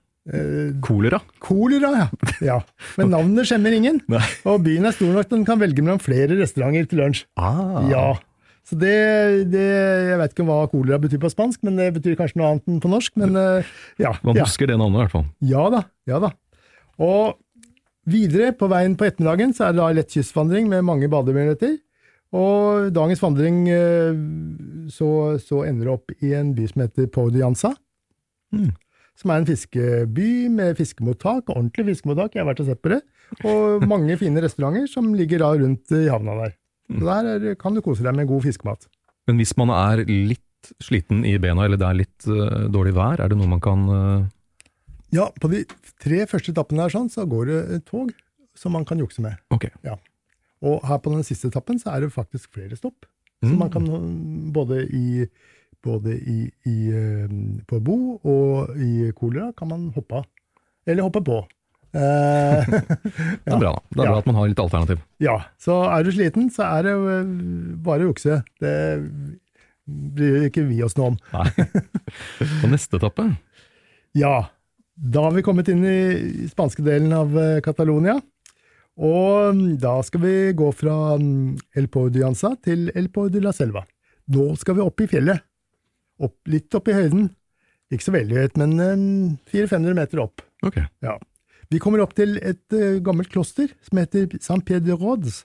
Kolera? 0.80 1.18
Kolera, 1.42 1.90
ja. 1.98 2.04
ja. 2.54 2.60
Men 2.96 3.10
navnet 3.12 3.50
skjemmer 3.50 3.74
ingen. 3.76 3.98
Nei. 4.08 4.22
Og 4.48 4.62
byen 4.64 4.88
er 4.88 4.94
stor 4.96 5.10
nok 5.12 5.26
til 5.28 5.36
den 5.36 5.48
kan 5.48 5.60
velge 5.60 5.84
mellom 5.84 6.00
flere 6.00 6.38
restauranter 6.38 6.86
til 6.88 7.02
lunsj. 7.02 7.26
Ah. 7.36 7.82
Ja. 7.90 8.06
Så 8.64 8.78
det, 8.80 8.94
det 9.52 9.60
Jeg 9.60 10.16
vet 10.22 10.32
ikke 10.32 10.46
hva 10.48 10.62
kolera 10.72 10.96
betyr 11.02 11.20
på 11.20 11.28
spansk, 11.28 11.60
men 11.66 11.76
det 11.76 11.90
betyr 11.98 12.16
kanskje 12.16 12.40
noe 12.40 12.54
annet 12.54 12.70
enn 12.70 12.80
på 12.80 12.88
norsk. 12.88 13.12
Men 13.20 13.36
ja. 14.00 14.14
Man 14.24 14.38
ja. 14.38 14.46
husker 14.46 14.70
det 14.70 14.78
navnet 14.80 14.96
i 14.96 15.02
hvert 15.02 15.16
fall. 15.18 15.28
Ja 15.44 15.66
da, 15.74 15.82
ja 16.08 16.22
da. 16.24 16.32
Og 17.02 17.38
videre 18.10 18.52
på 18.56 18.68
veien 18.70 18.94
på 18.98 19.08
ettermiddagen 19.08 19.54
så 19.56 19.68
er 19.68 19.74
det 19.74 19.82
da 19.82 19.90
lett 19.96 20.14
kystvandring 20.14 20.68
med 20.70 20.86
mange 20.86 21.10
bademuligheter. 21.12 21.78
Og 22.34 22.90
dagens 22.94 23.22
vandring 23.22 23.64
eh, 23.70 24.16
så, 24.90 25.10
så 25.38 25.62
ender 25.68 25.86
det 25.86 25.94
opp 25.94 26.14
i 26.18 26.34
en 26.34 26.50
by 26.56 26.66
som 26.70 26.82
heter 26.82 27.10
Podianza. 27.14 27.74
Mm. 28.54 28.72
Som 29.14 29.30
er 29.30 29.40
en 29.40 29.46
fiskeby 29.46 30.30
med 30.50 30.74
fiskemottak, 30.78 31.52
ordentlig 31.52 31.92
fiskemottak, 31.92 32.34
jeg 32.34 32.42
har 32.42 32.48
vært 32.50 32.64
og 32.64 32.70
sett 32.72 32.82
på 32.82 32.90
det. 32.96 33.00
Og 33.46 33.84
mange 33.86 34.16
fine 34.18 34.42
restauranter 34.42 34.88
som 34.90 35.12
ligger 35.14 35.44
da 35.44 35.52
rundt 35.60 35.94
i 35.94 36.08
havna 36.10 36.34
der. 36.40 36.56
Så 36.90 37.04
der 37.06 37.28
er, 37.30 37.54
kan 37.60 37.76
du 37.76 37.82
kose 37.84 38.04
deg 38.04 38.16
med 38.18 38.28
god 38.28 38.42
fiskemat. 38.44 38.88
Men 39.28 39.38
hvis 39.40 39.54
man 39.56 39.70
er 39.72 40.02
litt 40.04 40.42
sliten 40.82 41.22
i 41.28 41.36
bena, 41.40 41.68
eller 41.68 41.80
det 41.80 41.86
er 41.86 42.00
litt 42.00 42.26
uh, 42.28 42.66
dårlig 42.72 42.94
vær, 42.96 43.22
er 43.22 43.30
det 43.30 43.38
noe 43.38 43.50
man 43.54 43.62
kan 43.62 43.84
eh, 43.92 44.26
Ja, 45.14 45.28
på 45.40 45.48
de 45.52 45.62
tre 46.02 46.24
første 46.30 46.50
etappene 46.54 46.82
her 46.86 46.92
sånn, 46.94 47.08
så 47.12 47.24
går 47.30 47.46
det 47.50 47.58
et 47.78 47.84
tog 47.86 48.10
som 48.58 48.74
man 48.74 48.84
kan 48.88 48.98
jukse 49.02 49.22
med. 49.22 49.38
Ok. 49.54 49.68
Og 50.64 50.80
her 50.88 50.98
på 51.04 51.12
den 51.12 51.22
siste 51.26 51.50
etappen 51.50 51.78
så 51.82 51.92
er 51.94 52.04
det 52.06 52.12
faktisk 52.14 52.52
flere 52.56 52.76
stopp. 52.78 53.06
Så 53.44 53.50
Mm. 53.52 53.58
man 53.60 53.70
kan 53.70 53.86
øh, 53.92 54.52
både 54.54 54.76
i, 54.88 55.26
både 55.84 56.14
i, 56.16 56.38
i 56.64 56.76
øh, 56.88 57.28
på 57.68 57.80
Bo 57.84 57.96
og 58.24 58.70
i 58.80 59.10
Kolera 59.18 59.50
kan 59.58 59.68
man 59.68 59.90
hoppe 59.94 60.22
av. 60.22 60.24
Eller 60.86 61.02
hoppe 61.04 61.20
på. 61.26 61.42
Eh, 61.94 62.64
Det 63.44 63.52
er 63.52 63.58
bra, 63.60 63.74
da. 63.74 63.82
Det 63.92 64.00
er 64.00 64.04
Ja. 64.06 64.10
bra 64.10 64.18
at 64.18 64.26
man 64.30 64.34
har 64.40 64.48
litt 64.48 64.58
alternativ. 64.64 65.02
ja, 65.20 65.36
så 65.60 65.76
er 65.92 66.02
du 66.06 66.10
sliten, 66.16 66.48
så 66.50 66.64
er 66.78 66.82
det 66.88 66.94
øh, 66.96 67.76
bare 67.84 68.06
å 68.06 68.08
jukse. 68.14 68.40
Det 68.60 68.72
bryr 69.86 70.48
ikke 70.48 70.64
vi 70.70 70.80
oss 70.82 70.96
noe 70.96 71.12
om. 71.12 71.18
Nei. 71.34 71.50
På 72.62 72.70
neste 72.72 72.96
etappe 72.96 73.28
Ja, 74.16 74.46
da 74.94 75.24
har 75.26 75.34
vi 75.34 75.42
kommet 75.42 75.68
inn 75.72 75.82
i 75.86 76.46
spanske 76.50 76.84
delen 76.86 77.12
av 77.14 77.34
eh, 77.38 77.60
Catalonia. 77.64 78.14
Og 78.94 79.56
mm, 79.56 79.62
da 79.82 79.96
skal 80.06 80.22
vi 80.22 80.34
gå 80.54 80.68
fra 80.76 81.16
mm, 81.18 81.56
El 81.74 81.88
Pau 81.90 82.10
de 82.14 82.22
Anza 82.26 82.52
til 82.62 82.86
El 82.94 83.10
Pau 83.14 83.26
de 83.32 83.42
la 83.42 83.52
Selva. 83.54 83.82
Nå 84.30 84.52
skal 84.60 84.78
vi 84.78 84.84
opp 84.84 85.02
i 85.02 85.08
fjellet. 85.10 85.42
Opp, 86.22 86.36
litt 86.46 86.74
opp 86.78 86.88
i 86.88 86.94
høyden. 86.94 87.26
Ikke 87.92 88.06
så 88.06 88.14
veldig 88.14 88.38
høyt, 88.38 88.60
men 88.62 88.76
mm, 88.78 89.32
400-500 89.50 89.98
meter 89.98 90.22
opp. 90.22 90.44
Ok. 90.64 90.78
Ja. 91.04 91.18
Vi 91.72 91.80
kommer 91.82 92.04
opp 92.04 92.14
til 92.14 92.38
et 92.38 92.78
eh, 92.78 93.02
gammelt 93.02 93.32
kloster 93.34 93.74
som 93.82 93.98
heter 93.98 94.30
San 94.44 94.62
Pedro 94.62 94.92
de 94.92 95.00
Rhodes. 95.00 95.42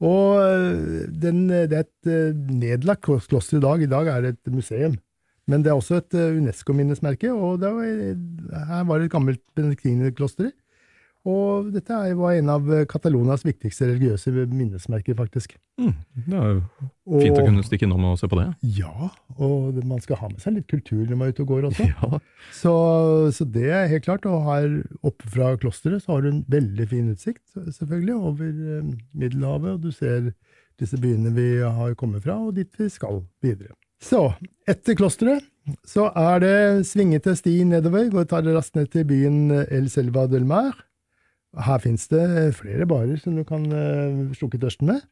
Og 0.00 0.38
eh, 0.44 1.10
den, 1.10 1.48
det 1.50 1.74
er 1.74 1.88
et 1.88 2.38
nedlagt 2.54 3.02
kloster 3.02 3.58
i 3.58 3.64
dag. 3.66 3.82
I 3.82 3.90
dag 3.90 4.14
er 4.14 4.28
det 4.28 4.36
et 4.36 4.54
museum. 4.54 4.94
Men 5.50 5.64
det 5.66 5.72
er 5.72 5.78
også 5.78 6.00
et 6.00 6.16
eh, 6.16 6.38
UNESCO-minnesmerke, 6.38 7.32
og 7.34 7.60
det 7.62 7.74
var, 7.74 8.66
her 8.70 8.88
var 8.88 9.00
det 9.00 9.10
et 9.10 9.14
gammelt 9.16 9.42
benediktinerkloster. 9.58 10.52
Og 11.28 11.66
dette 11.74 11.92
var 12.16 12.32
en 12.32 12.48
av 12.48 12.62
Catalonas 12.64 12.88
Catalonias 12.88 13.42
viktigste 13.44 13.90
religiøse 13.90 14.32
minnesmerker, 14.48 15.16
faktisk. 15.18 15.58
Mm, 15.76 15.92
det 16.24 16.38
er 16.38 16.54
jo 16.54 17.20
fint 17.20 17.36
å 17.36 17.44
kunne 17.44 17.64
stikke 17.66 17.84
innom 17.84 18.06
og 18.08 18.16
se 18.20 18.28
på 18.30 18.38
det. 18.38 18.46
Ja, 18.78 19.10
og 19.36 19.82
man 19.84 20.00
skal 20.00 20.16
ha 20.22 20.30
med 20.32 20.40
seg 20.40 20.56
litt 20.56 20.70
kultur 20.70 21.02
når 21.02 21.18
man 21.20 21.28
er 21.28 21.34
ute 21.34 21.44
og 21.44 21.52
går 21.52 21.68
også. 21.68 21.88
Ja, 21.90 22.20
Så, 22.56 22.72
så 23.36 23.44
det 23.44 23.68
er 23.68 23.90
helt 23.92 24.06
klart. 24.06 24.24
Og 24.30 24.48
her 24.48 24.78
oppe 25.04 25.28
fra 25.28 25.52
klosteret 25.60 26.06
så 26.06 26.14
har 26.16 26.24
du 26.24 26.30
en 26.30 26.44
veldig 26.48 26.88
fin 26.88 27.12
utsikt, 27.12 27.44
selvfølgelig, 27.52 28.16
over 28.16 28.48
eh, 28.48 28.90
Middelhavet. 29.12 29.76
Og 29.76 29.84
du 29.84 29.92
ser 29.92 30.32
disse 30.80 30.96
byene 30.96 31.34
vi 31.36 31.50
har 31.60 31.96
kommet 32.00 32.24
fra, 32.24 32.38
og 32.40 32.56
dit 32.56 32.80
vi 32.80 32.88
skal 32.88 33.20
videre. 33.44 33.76
Så, 34.00 34.30
etter 34.68 34.96
klosteret 34.98 35.46
så 35.86 36.08
er 36.16 36.40
det 36.42 36.56
svingete 36.88 37.34
sti 37.36 37.60
nedover, 37.68 38.08
og 38.16 38.28
tar 38.30 38.42
det 38.42 38.56
raskt 38.56 38.78
ned 38.78 38.88
til 38.90 39.04
byen 39.06 39.52
El 39.68 39.90
Selva 39.92 40.24
del 40.30 40.46
Mar. 40.48 40.72
Her 41.58 41.80
fins 41.82 42.06
det 42.10 42.54
flere 42.58 42.86
barer 42.88 43.18
som 43.20 43.36
du 43.36 43.44
kan 43.46 43.66
uh, 43.70 44.30
slukke 44.38 44.58
tørsten 44.62 44.90
med. 44.90 45.02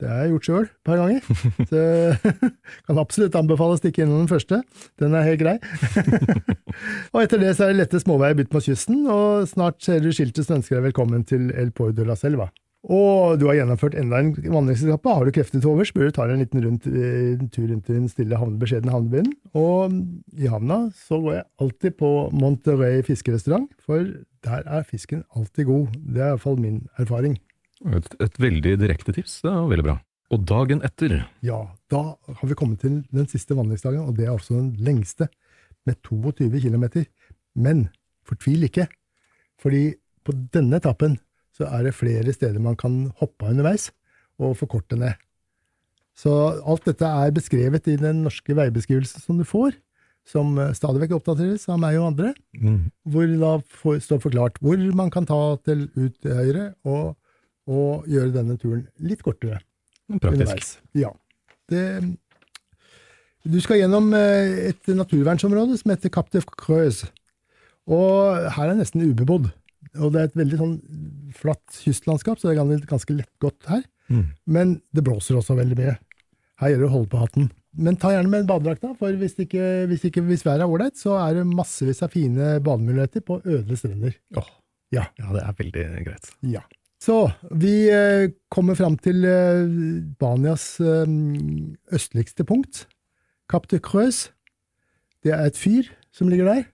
Det 0.00 0.08
har 0.10 0.24
jeg 0.24 0.32
gjort 0.32 0.46
sjøl 0.48 0.64
et 0.64 0.88
par 0.88 0.98
ganger. 0.98 1.26
Så 1.70 1.82
kan 2.88 3.00
absolutt 3.02 3.36
anbefale 3.38 3.76
å 3.76 3.80
stikke 3.80 4.02
innom 4.02 4.24
den 4.24 4.32
første. 4.32 4.62
Den 4.98 5.14
er 5.14 5.28
helt 5.28 5.42
grei. 5.42 5.54
og 7.12 7.20
etter 7.22 7.42
det 7.42 7.52
så 7.54 7.68
er 7.68 7.74
det 7.74 7.82
lette 7.84 8.00
småveier 8.02 8.40
ut 8.40 8.56
mot 8.56 8.66
kysten, 8.66 9.04
og 9.06 9.46
snart 9.52 9.78
ser 9.84 10.02
du 10.02 10.10
skiltet 10.10 10.48
som 10.48 10.58
ønsker 10.58 10.80
deg 10.80 10.88
velkommen 10.90 11.22
til 11.28 11.52
El 11.54 11.70
de 11.70 12.08
la 12.08 12.18
Selva. 12.18 12.50
Og 12.82 13.38
du 13.38 13.44
har 13.46 13.60
gjennomført 13.60 13.94
enda 13.94 14.18
en 14.18 14.32
vandringsetappe. 14.34 15.14
Har 15.14 15.28
du 15.28 15.34
krefter 15.34 15.60
til 15.60 15.70
overs, 15.70 15.92
bør 15.94 16.08
du 16.08 16.14
ta 16.16 16.26
deg 16.26 16.34
en 16.34 16.42
liten 16.42 16.64
rundt, 16.64 16.86
eh, 16.90 17.38
tur 17.54 17.68
rundt 17.70 17.90
i 17.90 17.94
den 17.94 18.08
stille, 18.10 18.38
havne, 18.38 18.58
beskjedne 18.58 18.90
havnebyen. 18.90 19.28
Og 19.54 19.94
i 20.34 20.50
havna 20.50 20.90
så 20.98 21.20
går 21.22 21.36
jeg 21.36 21.46
alltid 21.62 21.96
på 22.02 22.10
Monterey 22.34 23.04
fiskerestaurant, 23.06 23.70
for 23.78 24.02
der 24.42 24.66
er 24.66 24.82
fisken 24.82 25.22
alltid 25.36 25.70
god. 25.70 25.94
Det 25.94 26.22
er 26.24 26.32
iallfall 26.32 26.58
min 26.58 26.88
erfaring. 26.98 27.38
et, 27.86 28.14
et 28.20 28.40
veldig 28.40 28.78
direkte 28.78 29.12
tips. 29.12 29.42
Det 29.42 29.50
er 29.52 29.70
veldig 29.70 29.86
bra. 29.86 30.00
Og 30.32 30.44
dagen 30.48 30.82
etter 30.82 31.28
Ja, 31.42 31.68
da 31.90 32.16
har 32.16 32.48
vi 32.48 32.54
kommet 32.54 32.80
til 32.80 33.04
den 33.12 33.28
siste 33.28 33.54
vandringsdagen, 33.54 34.08
og 34.08 34.16
det 34.16 34.26
er 34.26 34.32
også 34.32 34.56
den 34.56 34.74
lengste, 34.80 35.28
med 35.86 35.98
22 36.02 36.60
km. 36.62 37.04
Men 37.54 37.90
fortvil 38.26 38.62
ikke, 38.64 38.86
fordi 39.60 39.94
på 40.24 40.34
denne 40.54 40.78
etappen 40.78 41.18
så 41.56 41.68
er 41.68 41.86
det 41.86 41.96
flere 41.96 42.32
steder 42.34 42.62
man 42.62 42.78
kan 42.80 43.06
hoppe 43.20 43.46
av 43.46 43.54
underveis 43.54 43.90
og 44.42 44.56
forkorte 44.60 44.98
ned. 44.98 45.18
Så 46.16 46.32
alt 46.68 46.84
dette 46.88 47.08
er 47.08 47.32
beskrevet 47.34 47.88
i 47.88 47.96
den 48.00 48.22
norske 48.26 48.56
veibeskrivelsen 48.56 49.24
som 49.24 49.38
du 49.40 49.46
får, 49.48 49.74
som 50.28 50.54
eh, 50.60 50.74
stadig 50.76 51.02
vekk 51.02 51.16
oppdateres 51.18 51.64
av 51.72 51.80
meg 51.82 51.98
og 51.98 52.12
andre, 52.12 52.32
mm, 52.54 52.82
hvor 53.10 53.32
da 53.42 53.52
for, 53.80 54.02
står 54.02 54.20
forklart 54.22 54.60
hvor 54.62 54.80
man 54.96 55.10
kan 55.12 55.26
ta 55.28 55.40
til 55.66 55.88
ut 55.96 56.14
til 56.22 56.36
høyre 56.36 56.66
og, 56.86 57.16
og 57.66 58.10
gjøre 58.10 58.34
denne 58.36 58.58
turen 58.60 58.84
litt 59.02 59.24
kortere 59.24 59.62
Praktisk. 60.12 60.28
underveis. 60.32 60.76
Ja. 60.98 61.10
Det, 61.72 61.82
du 63.42 63.58
skal 63.64 63.80
gjennom 63.80 64.12
eh, 64.14 64.70
et 64.70 64.92
naturvernsområde 64.94 65.80
som 65.80 65.94
heter 65.94 66.12
Cap 66.12 66.30
de 66.34 66.44
Creuse. 66.54 67.08
Og 67.90 68.46
her 68.54 68.70
er 68.70 68.78
nesten 68.78 69.02
ubebodd. 69.02 69.48
Og 70.00 70.12
det 70.12 70.20
er 70.20 70.30
et 70.30 70.38
veldig 70.40 70.58
sånn 70.60 70.76
flatt 71.36 71.80
kystlandskap, 71.82 72.38
så 72.40 72.48
det 72.48 72.54
er 72.56 72.86
ganske, 72.88 73.16
lett 73.16 73.26
lettgått 73.28 73.68
her. 73.68 73.82
Mm. 74.12 74.24
Men 74.56 74.78
det 74.94 75.04
blåser 75.04 75.36
også 75.38 75.56
veldig 75.58 75.76
mye. 75.78 75.96
Her 76.62 76.72
gjelder 76.72 76.86
det 76.86 76.90
å 76.90 76.94
holde 76.96 77.12
på 77.12 77.20
hatten. 77.20 77.50
Men 77.72 77.96
ta 77.96 78.10
gjerne 78.12 78.28
med 78.28 78.44
en 78.44 78.50
badedrakt, 78.50 78.82
da, 78.84 78.92
for 78.98 79.16
hvis, 79.16 79.34
ikke, 79.40 79.86
hvis, 79.88 80.04
ikke, 80.08 80.24
hvis 80.28 80.44
været 80.44 80.64
er 80.64 80.72
ålreit, 80.72 80.98
så 81.00 81.16
er 81.22 81.38
det 81.38 81.46
massevis 81.48 82.02
av 82.04 82.12
fine 82.12 82.58
bademuligheter 82.64 83.24
på 83.24 83.40
øde 83.44 83.78
strender. 83.80 84.16
Oh, 84.36 84.48
Ja. 84.92 85.06
ja, 85.16 85.30
det 85.32 85.40
er 85.40 85.56
veldig 85.56 85.84
greit. 86.04 86.32
Ja. 86.44 86.60
Så 87.02 87.32
vi 87.50 87.88
eh, 87.90 88.30
kommer 88.52 88.76
fram 88.78 88.98
til 89.00 89.24
eh, 89.26 89.64
Banias 90.20 90.76
eh, 90.84 91.08
østligste 91.96 92.44
punkt, 92.46 92.84
Cap 93.50 93.66
de 93.72 93.80
Creuse. 93.82 94.30
Det 95.24 95.32
er 95.34 95.48
et 95.48 95.58
fyr 95.58 95.88
som 96.14 96.28
ligger 96.30 96.50
der. 96.50 96.68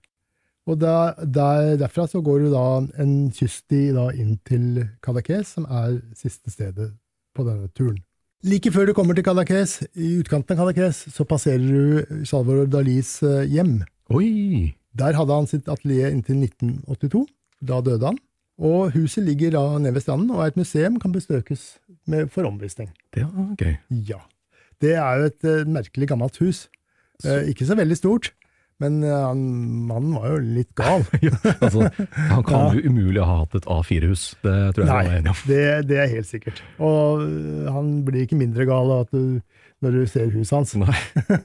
Og 0.69 0.77
der, 0.81 1.17
der, 1.25 1.77
derfra 1.81 2.05
så 2.07 2.21
går 2.21 2.45
du 2.45 2.51
da 2.53 2.65
en 3.01 3.31
kyststi 3.33 3.89
da 3.97 4.11
inn 4.13 4.37
til 4.49 4.83
Kadakes, 5.05 5.55
som 5.57 5.65
er 5.65 5.97
siste 6.17 6.53
stedet 6.53 6.91
på 7.37 7.47
denne 7.47 7.71
turen. 7.73 8.03
Like 8.47 8.71
før 8.71 8.87
du 8.87 8.93
kommer 8.95 9.17
til 9.17 9.25
Kadakes, 9.27 9.81
i 9.97 10.19
utkanten 10.21 10.55
av 10.55 10.61
Kadakes, 10.61 11.09
så 11.15 11.25
passerer 11.27 11.65
du 11.65 12.23
Salvador 12.29 12.69
Dalis 12.71 13.17
eh, 13.27 13.49
hjem. 13.49 13.81
Oi! 14.15 14.77
Der 14.99 15.17
hadde 15.17 15.35
han 15.41 15.49
sitt 15.49 15.69
atelier 15.71 16.13
inntil 16.13 16.45
1982. 16.45 17.25
Da 17.65 17.81
døde 17.83 18.13
han. 18.13 18.21
Og 18.59 18.93
huset 18.95 19.25
ligger 19.25 19.55
da 19.55 19.63
nede 19.79 19.95
ved 19.95 20.05
stranden 20.05 20.33
og 20.35 20.43
er 20.43 20.53
et 20.53 20.59
museum, 20.59 20.99
kan 21.01 21.15
besøkes 21.15 21.79
med, 22.07 22.29
for 22.35 22.47
omvisning. 22.47 22.91
Det 23.15 23.25
var 23.25 23.55
gøy. 23.59 23.77
Ja. 24.11 24.21
Det 24.83 24.95
er 24.99 25.21
jo 25.21 25.31
et 25.31 25.47
uh, 25.47 25.71
merkelig 25.71 26.09
gammelt 26.11 26.39
hus. 26.43 26.67
Eh, 27.27 27.51
ikke 27.51 27.67
så 27.67 27.75
veldig 27.75 27.97
stort, 27.99 28.29
men 28.83 29.03
eh, 29.03 29.11
han, 29.27 29.41
mannen 29.89 30.15
var 30.15 30.33
jo 30.33 30.39
litt 30.59 30.71
gal. 30.79 31.05
ja, 31.27 31.35
altså, 31.59 31.89
han 32.15 32.45
kan 32.47 32.77
jo 32.77 32.91
umulig 32.91 33.25
ha 33.27 33.41
hatt 33.43 33.57
et 33.59 33.69
A4-hus. 33.75 34.25
Det 34.45 34.57
tror 34.77 34.85
jeg 34.85 34.91
vi 34.91 35.13
er 35.13 35.21
enig 35.21 35.33
om. 35.33 35.41
det, 35.51 35.63
det 35.91 36.03
er 36.03 36.13
helt 36.13 36.31
sikkert. 36.31 36.63
Og 36.79 37.25
øh, 37.25 37.71
han 37.75 37.93
blir 38.07 38.27
ikke 38.27 38.39
mindre 38.39 38.69
gal 38.69 38.95
du, 39.11 39.41
når 39.83 39.97
du 39.97 40.03
ser 40.11 40.31
huset 40.35 40.55
hans. 40.57 40.77
Nei. 40.79 40.95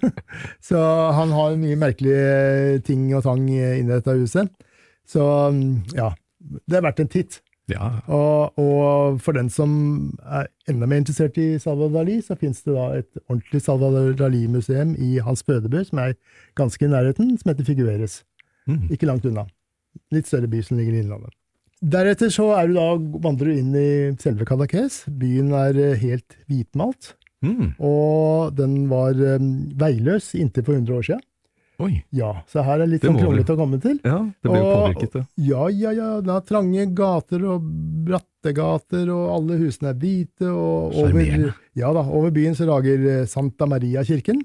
Så 0.69 0.81
han 1.17 1.33
har 1.33 1.57
mye 1.61 1.79
merkelige 1.81 2.83
ting 2.85 3.09
og 3.17 3.25
tang 3.25 3.47
inni 3.49 3.89
dette 3.89 4.17
huset. 4.19 4.53
Så 5.09 5.25
mm, 5.53 5.97
ja, 5.97 6.13
det 6.39 6.79
er 6.79 6.85
verdt 6.85 7.01
en 7.03 7.11
titt. 7.11 7.41
Ja, 7.71 8.01
Og, 8.11 8.57
og 8.59 9.21
for 9.23 9.31
den 9.37 9.47
som 9.49 9.71
er 10.27 10.49
enda 10.67 10.85
mer 10.89 10.99
interessert 10.99 11.37
i 11.39 11.53
Salvador 11.63 11.93
Dali, 12.01 12.17
så 12.21 12.35
finnes 12.35 12.59
det 12.65 12.73
da 12.75 12.89
et 12.99 13.21
ordentlig 13.29 13.61
Salvador 13.63 14.11
Dali-museum 14.19 14.95
i 14.99 15.13
hans 15.23 15.45
fødeby, 15.47 15.85
som 15.87 16.01
er 16.03 16.17
ganske 16.59 16.83
i 16.83 16.91
nærheten, 16.91 17.37
som 17.39 17.53
heter 17.53 17.63
Figueres. 17.69 18.23
mm. 18.67 18.89
Ikke 18.91 19.07
langt 19.07 19.25
unna. 19.25 19.45
Litt 20.11 20.27
større 20.27 20.49
by 20.51 20.59
som 20.61 20.77
ligger 20.77 20.93
i 20.97 21.01
Innlandet. 21.05 21.31
Deretter 21.83 22.29
så 22.31 22.49
er 22.57 22.67
du 22.67 22.73
da, 22.75 22.87
vandrer 23.23 23.51
du 23.51 23.57
inn 23.59 23.73
i 23.75 23.87
selve 24.19 24.45
Cadaques. 24.47 25.03
Byen 25.07 25.51
er 25.55 25.75
eh, 25.79 25.95
helt 26.03 26.37
hvitmalt, 26.49 27.13
Mm. 27.43 27.73
og 27.83 28.53
den 28.55 28.85
var 28.87 29.11
um, 29.19 29.47
veiløs 29.75 30.29
inntil 30.39 30.63
for 30.63 30.77
100 30.77 30.95
år 30.95 31.03
siden. 31.03 31.23
Oi. 31.81 32.03
Ja, 32.13 32.43
så 32.47 32.61
her 32.63 32.83
er 32.83 32.87
litt 32.87 33.01
sånn 33.01 33.17
kronglete 33.17 33.55
å 33.55 33.57
komme 33.57 33.79
til. 33.81 33.97
Ja, 34.05 34.19
det 34.29 34.49
ble 34.51 34.59
jo 34.59 34.65
Og- 34.67 34.75
påvirket, 34.95 35.11
det. 35.17 35.23
Ja, 35.37 35.67
ja, 35.73 35.91
ja. 35.91 36.09
Det 36.21 36.29
er 36.35 36.41
trange 36.45 36.85
gater 36.93 37.43
og 37.49 37.61
bratte 38.05 38.53
gater, 38.53 39.09
og 39.09 39.29
alle 39.33 39.57
husene 39.57 39.89
er 39.89 39.97
hvite. 39.97 40.47
Og 40.53 40.93
over, 40.93 41.53
ja 41.75 41.91
da, 41.93 42.03
over 42.05 42.31
byen 42.31 42.53
så 42.55 42.67
rager 42.69 43.21
eh, 43.21 43.25
Santa 43.25 43.65
Maria-kirken. 43.65 44.41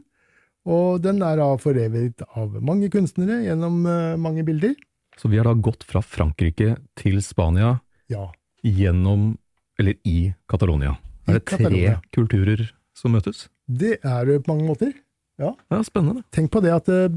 Og 0.69 1.01
den 1.03 1.23
er 1.23 1.37
da 1.37 1.57
foreviget 1.57 2.23
av 2.37 2.57
mange 2.63 2.91
kunstnere 2.93 3.43
gjennom 3.45 3.87
uh, 3.87 4.17
mange 4.21 4.43
bilder. 4.45 4.75
Så 5.17 5.29
vi 5.31 5.39
har 5.41 5.45
da 5.49 5.55
gått 5.55 5.85
fra 5.89 6.01
Frankrike 6.05 6.77
til 6.97 7.21
Spania 7.25 7.81
Ja. 8.13 8.27
gjennom, 8.65 9.39
eller 9.79 9.95
i 10.05 10.35
Catalonia. 10.49 10.99
Er 11.27 11.39
det 11.39 11.45
tre 11.47 11.57
Catalonia. 11.59 12.01
kulturer 12.13 12.71
som 12.95 13.13
møtes? 13.13 13.49
Det 13.69 13.99
er 14.05 14.25
det 14.27 14.43
på 14.45 14.55
mange 14.55 14.69
måter. 14.69 14.93
Ja, 15.39 15.53
spennende. 15.87 16.25
Tenk 16.35 16.51
på 16.55 16.63
det 16.65 16.73
at 16.75 16.89
eh, 16.91 17.09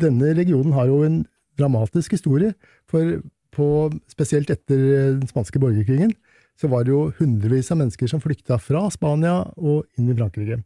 denne 0.00 0.32
regionen 0.38 0.72
har 0.76 0.88
jo 0.88 1.02
en 1.04 1.22
dramatisk 1.60 2.14
historie. 2.16 2.54
For 2.88 3.18
på, 3.52 3.66
spesielt 4.08 4.50
etter 4.54 4.80
eh, 4.80 5.12
den 5.20 5.28
spanske 5.28 5.60
borgerkrigen 5.60 6.14
så 6.60 6.68
var 6.68 6.84
det 6.84 6.92
jo 6.92 7.06
hundrevis 7.18 7.70
av 7.72 7.78
mennesker 7.80 8.08
som 8.10 8.20
flykta 8.20 8.58
fra 8.60 8.82
Spania 8.92 9.38
og 9.56 9.86
inn 9.98 10.10
i 10.12 10.16
Frankrike. 10.16 10.60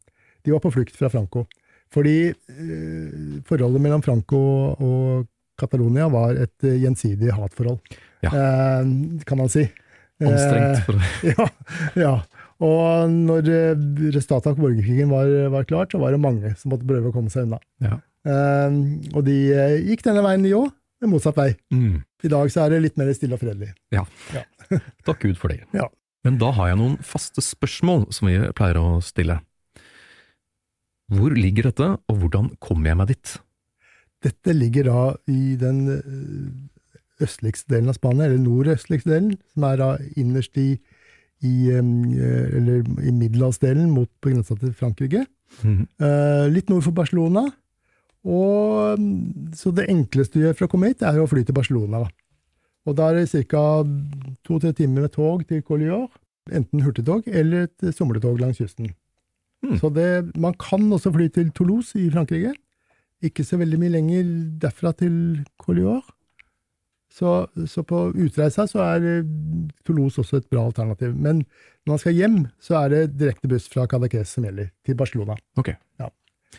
De 0.45 0.51
var 0.55 0.61
på 0.65 0.73
flukt 0.75 0.97
fra 0.99 1.11
Franco. 1.13 1.45
Fordi 1.95 2.17
eh, 2.33 3.39
forholdet 3.47 3.83
mellom 3.85 4.03
Franco 4.03 4.41
og 4.75 5.27
Catalonia 5.61 6.09
var 6.11 6.35
et 6.43 6.67
eh, 6.67 6.81
gjensidig 6.83 7.31
hatforhold, 7.37 7.79
Ja. 8.25 8.31
eh, 8.35 8.89
kan 9.29 9.39
man 9.39 9.51
si. 9.53 9.67
Anstrengt. 10.25 10.79
Eh, 10.79 10.85
For, 10.87 10.99
ja, 11.35 11.47
ja. 12.01 12.15
Og 12.63 13.11
når 13.11 13.51
eh, 13.51 13.85
resultatet 14.15 14.53
av 14.53 14.61
borgerkrigen 14.61 15.11
var, 15.11 15.31
var 15.51 15.67
klart, 15.67 15.95
så 15.95 15.99
var 16.03 16.15
det 16.15 16.23
mange 16.23 16.55
som 16.61 16.71
måtte 16.75 16.87
prøve 16.89 17.11
å 17.11 17.15
komme 17.15 17.33
seg 17.33 17.49
unna. 17.49 17.63
ja. 17.85 18.01
Eh, 18.25 18.77
og 19.13 19.27
de 19.27 19.37
eh, 19.53 19.75
gikk 19.91 20.07
denne 20.07 20.23
veien, 20.25 20.45
de 20.47 20.55
òg. 20.57 20.71
men 21.03 21.11
motsatt 21.13 21.37
vei. 21.37 21.51
Mm. 21.75 21.99
I 22.25 22.31
dag 22.33 22.53
så 22.53 22.63
er 22.65 22.73
det 22.73 22.85
litt 22.87 22.97
mer 22.97 23.11
stille 23.13 23.37
og 23.37 23.43
fredelig. 23.43 23.75
Takk 25.07 25.21
Gud 25.27 25.37
for 25.37 25.53
det. 25.53 25.67
Ja. 25.77 25.91
Men 26.25 26.39
da 26.41 26.55
har 26.57 26.71
jeg 26.71 26.81
noen 26.81 26.95
faste 27.05 27.45
spørsmål 27.45 28.07
som 28.17 28.31
vi 28.31 28.39
pleier 28.57 28.81
å 28.81 29.03
stille. 29.05 29.43
Hvor 31.13 31.35
ligger 31.37 31.69
dette, 31.69 31.91
og 32.09 32.23
hvordan 32.23 32.55
kommer 32.65 32.91
jeg 32.91 33.01
meg 33.03 33.11
dit? 33.13 33.35
Dette 34.25 34.55
ligger 34.57 34.89
da 34.89 35.03
i 35.29 35.57
den 35.61 35.83
eh, 35.93 37.25
østligste 37.25 37.75
delen 37.75 37.93
av 37.93 37.99
Spania, 37.99 38.31
eller 38.31 38.41
nordøstligste 38.41 39.13
delen, 39.13 39.35
som 39.53 39.69
er 39.69 39.83
da 39.83 39.91
innerst 40.17 40.57
i, 40.61 40.79
i, 41.45 41.71
eh, 41.71 42.57
eller 42.59 42.83
i 43.05 43.13
middelhavsdelen 43.13 43.91
mot 43.93 44.11
på 44.21 44.33
grensa 44.33 44.57
til 44.59 44.75
Frankrike. 44.77 45.27
Eh, 46.01 46.47
litt 46.51 46.73
nord 46.73 46.85
for 46.87 46.97
Barcelona. 46.97 47.45
Og, 48.25 48.99
mm, 48.99 49.53
så 49.55 49.73
det 49.75 49.89
enkleste 49.93 50.39
du 50.39 50.47
gjør 50.47 50.57
for 50.57 50.67
å 50.67 50.73
komme 50.73 50.91
hit, 50.91 51.05
er 51.05 51.21
å 51.21 51.29
fly 51.29 51.45
til 51.45 51.57
Barcelona. 51.57 52.07
Og 52.85 52.97
da 52.97 53.11
er 53.11 53.21
det 53.21 53.47
ca. 53.49 53.85
to-tre 54.45 54.73
timer 54.73 55.07
med 55.07 55.13
tog 55.13 55.47
til 55.49 55.63
Collior. 55.63 56.09
Enten 56.53 56.83
hurtigtog 56.85 57.25
eller 57.29 57.69
et 57.69 57.95
somletog 57.97 58.41
langs 58.41 58.59
kysten. 58.61 58.93
Mm. 59.65 59.79
Så 59.81 59.89
det, 59.95 60.37
man 60.37 60.53
kan 60.61 60.93
også 60.93 61.13
fly 61.15 61.31
til 61.33 61.51
Toulouse 61.57 61.97
i 61.97 62.11
Frankrike. 62.13 62.53
Ikke 63.25 63.45
så 63.45 63.57
veldig 63.57 63.79
mye 63.81 63.95
lenger 63.95 64.25
derfra 64.61 64.93
til 64.93 65.45
Collior. 65.61 66.03
Så, 67.15 67.33
så 67.71 67.85
på 67.87 68.09
utreisa 68.11 68.67
så 68.67 68.81
er 68.83 69.05
eh, 69.07 69.33
Toulouse 69.87 70.19
også 70.19 70.41
et 70.41 70.49
bra 70.51 70.65
alternativ. 70.67 71.15
Men 71.15 71.45
når 71.87 71.93
man 71.93 72.03
skal 72.03 72.17
hjem, 72.19 72.39
så 72.59 72.81
er 72.81 72.91
det 72.91 73.03
direkte 73.21 73.51
buss 73.51 73.69
fra 73.71 73.87
Cadaqués 73.91 74.35
som 74.35 74.47
gjelder, 74.49 74.73
til 74.87 74.99
Barcelona. 74.99 75.39
Ok. 75.61 75.77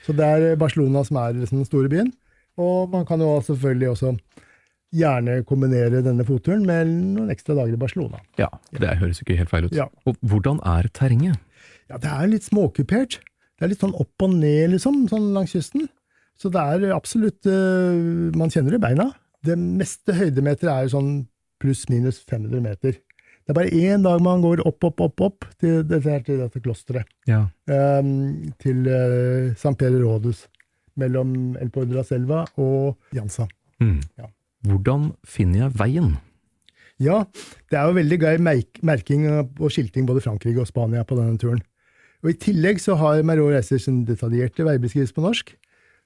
Så 0.03 0.15
det 0.15 0.25
er 0.25 0.59
Barcelona 0.59 1.03
som 1.07 1.19
er 1.21 1.35
liksom 1.37 1.61
den 1.61 1.67
store 1.69 1.91
byen. 1.91 2.11
Og 2.61 2.89
man 2.91 3.05
kan 3.07 3.21
jo 3.21 3.33
selvfølgelig 3.43 3.89
også 3.91 4.13
gjerne 4.95 5.41
kombinere 5.47 6.03
denne 6.05 6.23
fotturen 6.27 6.63
med 6.67 6.87
noen 6.87 7.31
ekstra 7.33 7.55
dager 7.57 7.75
i 7.75 7.79
Barcelona. 7.79 8.21
Ja, 8.39 8.47
det 8.71 8.95
høres 9.01 9.19
ikke 9.21 9.37
helt 9.39 9.51
feil 9.51 9.67
ut. 9.67 9.75
Ja. 9.75 9.89
Og 10.07 10.15
hvordan 10.23 10.61
er 10.63 10.87
terrenget? 10.95 11.41
Ja, 11.91 11.99
det 12.01 12.11
er 12.11 12.31
litt 12.31 12.47
småkupert. 12.47 13.19
Det 13.55 13.65
er 13.65 13.71
litt 13.71 13.83
sånn 13.83 13.95
opp 13.95 14.23
og 14.23 14.33
ned, 14.35 14.71
liksom, 14.75 15.05
sånn 15.11 15.33
langs 15.35 15.55
kysten. 15.55 15.89
Så 16.39 16.51
det 16.51 16.59
er 16.59 16.91
absolutt 16.91 17.47
eh, 17.47 18.31
Man 18.35 18.51
kjenner 18.51 18.75
det 18.75 18.81
i 18.81 18.83
beina. 18.83 19.05
Det 19.45 19.57
meste 19.59 20.15
høydemeter 20.17 20.71
er 20.71 20.85
jo 20.85 20.95
sånn 20.95 21.11
pluss-minus 21.61 22.21
500 22.25 22.63
meter. 22.63 22.97
Det 23.45 23.53
er 23.53 23.57
bare 23.59 23.77
én 23.77 24.01
dag 24.05 24.21
man 24.25 24.41
går 24.41 24.63
opp, 24.65 24.87
opp, 24.87 25.03
opp, 25.05 25.21
opp 25.21 25.47
til 25.61 25.83
dette, 25.85 26.17
til 26.25 26.39
dette 26.41 26.61
klosteret. 26.63 27.09
Ja. 27.29 27.43
Um, 27.69 28.53
til 28.61 28.87
uh, 28.89 29.53
San 29.59 29.77
Peder 29.77 30.01
Rodus. 30.01 30.47
Mellom 30.97 31.57
El 31.59 31.69
Pueblo 31.75 31.91
de 31.91 31.99
la 31.99 32.05
Selva 32.07 32.45
og 32.63 33.13
Jansa. 33.13 33.45
Mm. 33.83 33.99
Ja. 34.17 34.29
Hvordan 34.65 35.09
finner 35.27 35.65
jeg 35.65 35.77
veien? 35.77 36.13
Ja, 37.03 37.25
det 37.69 37.77
er 37.77 37.89
jo 37.89 37.97
veldig 37.97 38.17
gøy 38.21 38.37
merk 38.39 38.79
merking 38.87 39.25
og 39.27 39.67
skilting 39.73 40.07
både 40.07 40.23
Frankrike 40.23 40.63
og 40.63 40.69
Spania 40.69 41.03
på 41.03 41.17
denne 41.19 41.35
turen. 41.37 41.59
Og 42.23 42.31
I 42.31 42.37
tillegg 42.41 42.79
så 42.81 42.95
har 42.97 43.21
Marot 43.27 43.51
Reiser 43.53 43.81
sin 43.83 44.05
detaljerte 44.07 44.65
veibeskrivelse 44.65 45.13
på 45.13 45.25
norsk. 45.25 45.51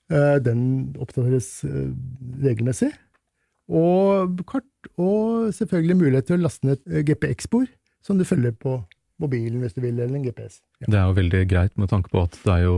Eh, 0.10 0.38
Den 0.43 0.96
oppdateres 1.00 1.63
eh, 1.63 1.93
regelmessig. 2.43 2.89
Og 3.69 4.39
kart, 4.49 4.65
og 4.97 5.51
selvfølgelig 5.53 5.97
mulighet 5.99 6.25
til 6.29 6.39
å 6.39 6.43
laste 6.47 6.65
ned 6.65 6.79
et 6.89 7.05
GPX-spor 7.09 7.67
som 8.05 8.17
du 8.17 8.25
følger 8.25 8.55
på 8.57 8.79
mobilen 9.19 9.59
hvis 9.61 9.75
du 9.75 9.81
vil, 9.83 9.99
eller 9.99 10.15
en 10.15 10.23
GPS. 10.25 10.61
Ja. 10.81 10.88
Det 10.89 10.97
er 10.99 11.07
jo 11.09 11.17
veldig 11.19 11.41
greit 11.51 11.75
med 11.77 11.91
tanke 11.91 12.09
på 12.13 12.23
at 12.23 12.38
det 12.45 12.53
er 12.55 12.63
jo 12.65 12.77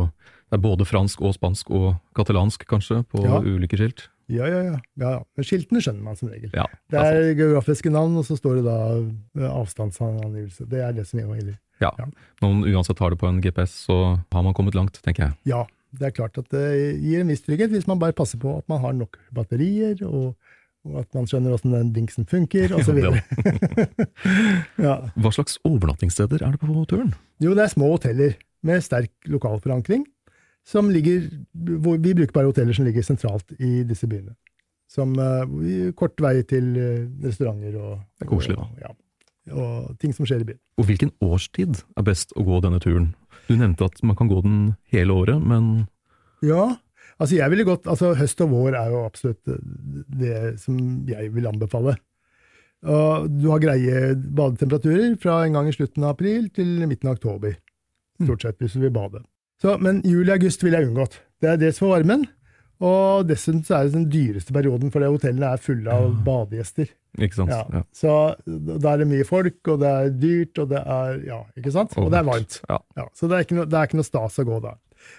det 0.52 0.58
er 0.58 0.64
både 0.66 0.84
fransk 0.84 1.22
og 1.24 1.32
spansk 1.38 1.70
og 1.72 1.94
katalansk, 2.18 2.66
kanskje, 2.68 3.06
på 3.08 3.22
Ja. 3.24 3.38
ulike 3.40 3.78
skilt. 3.80 4.10
Ja, 4.28 4.44
ja, 4.50 4.58
ja, 4.66 4.74
ja. 5.00 5.12
ja. 5.16 5.20
Men 5.38 5.46
skiltene 5.48 5.80
skjønner 5.80 6.04
man 6.04 6.18
som 6.20 6.28
regel. 6.28 6.52
Ja, 6.52 6.66
Det 6.92 7.00
er 7.00 7.36
geografiske 7.40 7.90
navn, 7.92 8.18
og 8.20 8.26
så 8.28 8.36
står 8.36 8.60
det 8.60 8.66
da 8.66 8.76
eh, 9.00 9.48
avstandsangivelse. 9.48 10.68
Det 10.68 10.82
er 10.84 10.92
det 10.98 11.08
som 11.08 11.20
gjelder. 11.22 11.56
ja. 11.80 11.92
ja. 11.98 12.06
Når 12.42 12.52
man 12.54 12.68
uansett 12.74 13.00
har 13.00 13.10
det 13.16 13.20
på 13.22 13.28
en 13.32 13.40
GPS, 13.40 13.78
så 13.88 14.20
har 14.32 14.44
man 14.44 14.54
kommet 14.54 14.76
langt, 14.76 15.00
tenker 15.06 15.30
jeg. 15.30 15.38
Ja, 15.54 15.64
det 15.96 16.08
er 16.10 16.16
klart 16.20 16.38
at 16.38 16.50
det 16.52 17.00
gir 17.00 17.22
en 17.24 17.32
viss 17.32 17.44
trygghet 17.48 17.72
hvis 17.72 17.88
man 17.88 18.00
bare 18.00 18.16
passer 18.16 18.40
på 18.42 18.58
at 18.58 18.68
man 18.72 18.82
har 18.84 18.92
nok 18.94 19.18
batterier, 19.32 20.04
og, 20.04 20.36
og 20.88 21.02
at 21.04 21.18
man 21.18 21.28
skjønner 21.30 21.54
åssen 21.54 21.76
den 21.76 21.92
dingsen 21.96 22.26
funker, 22.30 22.72
osv. 22.74 22.98
ja. 24.88 24.96
Hva 25.14 25.34
slags 25.36 25.60
overnattingssteder 25.68 26.42
er 26.42 26.56
det 26.56 26.62
på 26.62 26.86
turen? 26.90 27.14
Jo, 27.44 27.54
det 27.58 27.68
er 27.68 27.74
små 27.74 27.94
hoteller 27.94 28.38
med 28.66 28.82
sterk 28.86 29.14
lokalforankring. 29.30 30.06
Som 30.68 30.92
ligger, 30.94 31.26
vi 31.54 31.78
bruker 32.14 32.34
bare 32.34 32.50
hoteller 32.50 32.76
som 32.78 32.86
ligger 32.86 33.06
sentralt 33.06 33.54
i 33.58 33.82
disse 33.88 34.10
byene. 34.10 34.36
Som 34.92 35.16
uh, 35.18 35.90
kort 35.98 36.20
vei 36.22 36.42
til 36.44 36.74
eh, 36.76 37.06
restauranter 37.24 37.78
og, 37.80 38.02
Det 38.20 38.26
er 38.26 38.30
koselig, 38.30 38.58
da. 38.60 38.66
og, 38.68 38.82
ja, 38.84 39.56
og 39.56 39.96
ting 40.02 40.14
som 40.14 40.28
skjer 40.28 40.44
i 40.44 40.50
byen. 40.52 40.60
Og 40.78 40.90
hvilken 40.90 41.14
årstid 41.24 41.80
er 41.98 42.06
best 42.06 42.36
å 42.36 42.44
gå 42.46 42.60
denne 42.66 42.82
turen? 42.84 43.14
Du 43.48 43.56
nevnte 43.56 43.88
at 43.88 44.04
man 44.06 44.18
kan 44.20 44.30
gå 44.30 44.42
den 44.44 44.60
hele 44.92 45.16
året, 45.16 45.40
men 45.42 45.88
Ja, 46.44 46.76
altså 47.22 47.38
jeg 47.38 47.54
ville 47.54 47.68
gått, 47.68 47.90
altså 47.90 48.14
høst 48.18 48.42
og 48.46 48.54
vår 48.54 48.78
er 48.80 48.94
jo 48.94 49.04
absolutt 49.06 49.52
eh, 49.52 49.60
det 50.22 50.40
som 50.62 50.80
jeg 51.10 51.32
vil 51.36 51.50
anbefale. 51.50 51.96
Og 52.82 53.28
du 53.30 53.48
har 53.52 53.62
greie 53.62 54.14
badetemperaturer 54.18 55.14
fra 55.22 55.44
en 55.46 55.58
gang 55.60 55.70
i 55.70 55.76
slutten 55.76 56.06
av 56.06 56.16
april 56.16 56.50
til 56.56 56.80
midten 56.90 57.12
av 57.12 57.20
oktober, 57.20 57.54
stort 58.24 58.48
sett, 58.48 58.58
hvis 58.62 58.78
du 58.78 58.82
vil 58.88 58.96
bade. 58.96 59.22
Så, 59.62 59.76
men 59.78 60.02
juli-august 60.02 60.64
ville 60.66 60.80
jeg 60.80 60.90
unngått. 60.90 61.20
Det 61.42 61.52
er 61.52 61.60
dels 61.62 61.78
for 61.78 61.94
varmen, 61.94 62.26
og 62.82 63.28
dessuten 63.30 63.62
så 63.66 63.78
er 63.78 63.86
det 63.86 63.94
den 63.94 64.08
dyreste 64.10 64.54
perioden, 64.56 64.90
fordi 64.94 65.12
hotellene 65.14 65.52
er 65.54 65.62
fulle 65.62 65.94
av 65.94 66.16
badegjester. 66.26 66.90
ikke 67.22 67.38
sant? 67.38 67.54
Ja. 67.54 67.62
Ja. 67.70 67.82
Så 67.94 68.16
da 68.48 68.96
er 68.96 69.04
det 69.04 69.10
mye 69.12 69.28
folk, 69.30 69.60
og 69.70 69.84
det 69.84 69.92
er 69.92 70.16
dyrt, 70.18 70.64
og 70.64 70.72
det 70.74 70.82
er 70.82 71.20
ja, 71.28 71.42
ikke 71.62 71.76
sant? 71.76 71.94
Og 72.02 72.10
det 72.10 72.18
er 72.24 72.26
varmt. 72.32 72.58
Ja. 72.66 72.80
Så 73.14 73.30
det 73.30 73.38
er, 73.38 73.46
ikke 73.46 73.60
noe, 73.60 73.68
det 73.70 73.78
er 73.78 73.92
ikke 73.92 74.02
noe 74.02 74.10
stas 74.10 74.42
å 74.42 74.48
gå 74.50 74.58
da. 74.66 74.74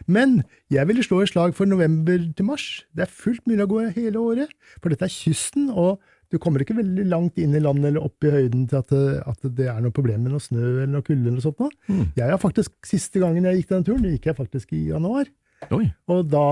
Men 0.07 0.41
jeg 0.73 0.89
ville 0.89 1.05
slå 1.05 1.23
et 1.23 1.33
slag 1.33 1.55
for 1.59 1.69
november 1.69 2.19
til 2.37 2.49
mars. 2.49 2.67
Det 2.97 3.07
er 3.07 3.13
fullt 3.13 3.45
mulig 3.49 3.67
å 3.67 3.71
gå 3.71 3.85
hele 3.97 4.23
året, 4.23 4.57
for 4.81 4.93
dette 4.93 5.09
er 5.09 5.15
kysten, 5.15 5.71
og 5.71 6.01
du 6.33 6.39
kommer 6.41 6.65
ikke 6.65 6.79
veldig 6.79 7.05
langt 7.11 7.37
inn 7.41 7.53
i 7.53 7.61
landet 7.61 7.91
eller 7.91 8.07
opp 8.07 8.25
i 8.25 8.33
høyden 8.33 8.65
til 8.71 8.79
at 8.81 8.93
det, 8.93 9.05
at 9.29 9.45
det 9.59 9.69
er 9.69 9.83
noe 9.85 9.93
problem 9.93 10.25
med 10.25 10.33
noe 10.33 10.41
snø 10.41 10.63
eller 10.65 10.93
noe 10.95 11.05
kulde 11.05 11.29
eller 11.29 11.45
sånt. 11.45 11.77
Mm. 11.91 12.07
Jeg 12.17 12.31
har 12.31 12.41
faktisk, 12.41 12.73
Siste 12.89 13.21
gangen 13.21 13.45
jeg 13.49 13.61
gikk 13.61 13.75
denne 13.75 13.87
turen, 13.89 14.05
det 14.07 14.15
gikk 14.17 14.31
jeg 14.31 14.39
faktisk 14.41 14.73
i 14.79 14.87
januar. 14.89 15.29
Oi, 15.71 15.93
Og 16.11 16.25
da 16.27 16.47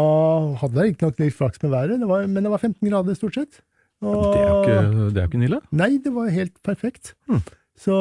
hadde 0.61 0.77
jeg 0.77 0.93
riktignok 0.93 1.16
litt 1.19 1.35
flaks 1.35 1.62
med 1.64 1.73
været, 1.73 2.03
det 2.03 2.11
var, 2.11 2.29
men 2.31 2.47
det 2.47 2.53
var 2.53 2.62
15 2.62 2.77
grader 2.87 3.16
stort 3.19 3.38
sett. 3.40 3.62
Og, 4.01 4.21
det 4.33 4.43
er 4.43 4.47
jo 4.47 4.61
ikke, 4.61 5.09
det 5.11 5.19
er 5.19 5.25
jo 5.25 5.31
ikke 5.31 5.43
nille. 5.43 5.62
Nei, 5.77 5.90
det 6.05 6.12
var 6.14 6.31
helt 6.33 6.55
perfekt. 6.64 7.14
Mm. 7.29 7.40
Så, 7.81 7.97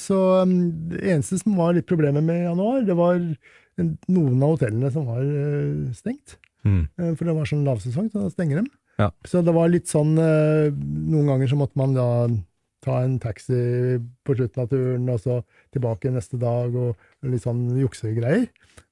så 0.00 0.18
um, 0.44 0.54
det 0.92 1.00
eneste 1.08 1.40
som 1.40 1.56
var 1.56 1.74
litt 1.76 1.88
problemet 1.88 2.24
med 2.24 2.44
januar, 2.44 2.84
det 2.84 2.96
var 2.98 3.18
noen 4.12 4.42
av 4.44 4.54
hotellene 4.56 4.90
som 4.94 5.06
var 5.08 5.22
eh, 5.24 5.90
stengt. 5.96 6.36
Mm. 6.66 6.84
Eh, 6.98 7.12
for 7.18 7.26
det 7.28 7.34
var 7.36 7.48
sånn 7.50 7.64
lavsesong, 7.66 8.08
så 8.12 8.24
da 8.24 8.32
stenger 8.32 8.60
de. 8.62 8.70
Ja. 9.00 9.08
Så 9.26 9.40
det 9.44 9.54
var 9.56 9.70
litt 9.72 9.88
sånn 9.88 10.12
eh, 10.20 10.68
Noen 10.76 11.30
ganger 11.30 11.48
så 11.50 11.56
måtte 11.58 11.78
man 11.80 11.94
da 11.96 12.06
ta 12.84 12.98
en 13.06 13.16
taxi 13.22 13.56
på 14.26 14.34
slutten 14.36 14.64
av 14.64 14.68
turen, 14.72 15.08
og 15.14 15.20
så 15.22 15.38
tilbake 15.74 16.10
neste 16.10 16.38
dag, 16.42 16.74
og 16.74 17.28
litt 17.30 17.44
sånn 17.44 17.68
juksegreier. 17.78 18.48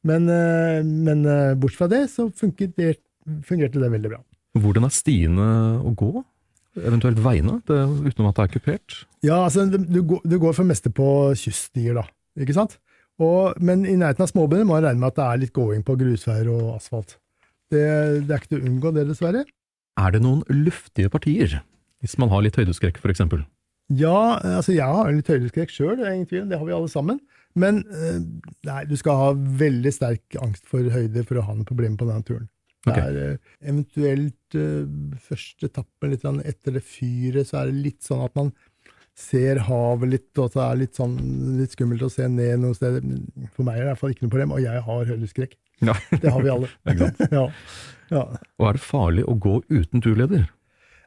Men, 0.06 0.28
men 0.86 1.24
bortsett 1.60 1.80
fra 1.80 1.88
det, 1.90 2.04
så 2.12 2.28
det, 2.78 2.92
fungerte 3.44 3.82
det 3.82 3.90
veldig 3.90 4.12
bra. 4.12 4.20
Hvordan 4.62 4.86
er 4.86 4.94
stiene 4.94 5.48
å 5.82 5.90
gå? 5.98 6.12
Eventuelt 6.78 7.18
veiene, 7.18 7.58
utenom 7.66 8.30
at 8.30 8.38
det 8.38 8.44
er 8.44 8.52
kupert? 8.54 8.96
Ja, 9.26 9.40
altså, 9.48 9.66
du, 9.66 9.80
du, 9.82 10.36
går- 10.38 10.54
for 10.54 10.66
meste 10.68 10.92
på 10.94 11.06
kyststier, 11.34 11.98
da. 11.98 12.06
Ikke 12.38 12.54
sant? 12.54 12.78
Og, 13.20 13.56
men 13.60 13.84
i 13.84 13.96
nærheten 14.00 14.24
av 14.24 14.30
småbønder 14.30 14.66
må 14.68 14.78
man 14.78 14.86
regne 14.86 15.02
med 15.02 15.12
at 15.12 15.18
det 15.18 15.26
er 15.26 15.40
litt 15.42 15.54
gåing 15.56 15.82
på 15.84 15.96
grusveier 16.00 16.48
og 16.52 16.76
asfalt. 16.78 17.18
Det, 17.70 17.82
det 18.26 18.32
er 18.32 18.40
ikke 18.40 18.54
til 18.54 18.62
å 18.62 18.68
unngå 18.70 18.92
det, 18.96 19.06
dessverre. 19.10 19.44
Er 20.00 20.14
det 20.14 20.22
noen 20.24 20.40
luftige 20.48 21.12
partier? 21.12 21.60
Hvis 22.00 22.16
man 22.20 22.32
har 22.32 22.42
litt 22.46 22.56
høydeskrekk, 22.56 23.00
for 23.02 23.12
eksempel. 23.12 23.44
Ja, 23.90 24.38
altså 24.38 24.72
jeg 24.72 24.86
har 24.86 25.10
litt 25.12 25.28
høydeskrekk 25.28 25.72
sjøl, 25.74 25.96
det 25.98 26.06
er 26.06 26.14
ingen 26.14 26.30
tvil 26.30 26.46
det 26.48 26.60
har 26.60 26.66
vi 26.68 26.74
alle 26.76 26.90
sammen. 26.90 27.18
Men 27.58 27.82
eh, 27.90 28.20
nei, 28.68 28.84
du 28.86 28.94
skal 28.98 29.18
ha 29.18 29.28
veldig 29.34 29.92
sterk 29.92 30.38
angst 30.40 30.68
for 30.70 30.86
høyde 30.94 31.24
for 31.26 31.40
å 31.40 31.44
ha 31.48 31.56
noe 31.58 31.66
problem 31.68 31.98
på 31.98 32.06
denne 32.08 32.26
turen. 32.26 32.48
Det 32.86 32.96
er 32.96 33.16
eh, 33.20 33.48
eventuelt 33.66 34.56
eh, 34.56 34.86
første 35.20 35.68
etappen 35.68 36.14
litt 36.14 36.24
etter 36.24 36.78
det 36.78 36.84
fyret, 36.86 37.50
så 37.50 37.60
er 37.60 37.72
det 37.72 37.82
litt 37.88 38.06
sånn 38.06 38.22
at 38.24 38.38
man 38.38 38.54
ser 39.20 39.60
havet 39.66 40.12
litt, 40.14 40.28
og 40.40 40.52
det 40.54 40.62
er 40.64 40.78
litt, 40.80 40.94
sånn, 40.98 41.16
litt 41.58 41.74
skummelt 41.76 42.04
å 42.06 42.10
se 42.12 42.26
ned 42.30 42.62
noen 42.62 42.76
steder. 42.76 43.04
For 43.54 43.66
meg 43.66 43.78
er 43.78 43.82
det 43.82 43.88
i 43.88 43.90
hvert 43.92 44.02
fall 44.02 44.14
ikke 44.14 44.26
noe 44.26 44.34
problem, 44.34 44.54
og 44.56 44.62
jeg 44.64 44.84
har 44.86 45.10
høydeskrekk. 45.12 45.58
Ja. 45.86 45.96
Det 46.12 46.32
har 46.34 46.44
vi 46.44 46.54
alle. 46.54 46.70
Ja. 47.36 47.46
Ja. 48.10 48.24
Og 48.58 48.66
er 48.66 48.74
det 48.74 48.82
farlig 48.82 49.22
å 49.30 49.36
gå 49.38 49.60
uten 49.70 50.02
turleder? 50.02 50.48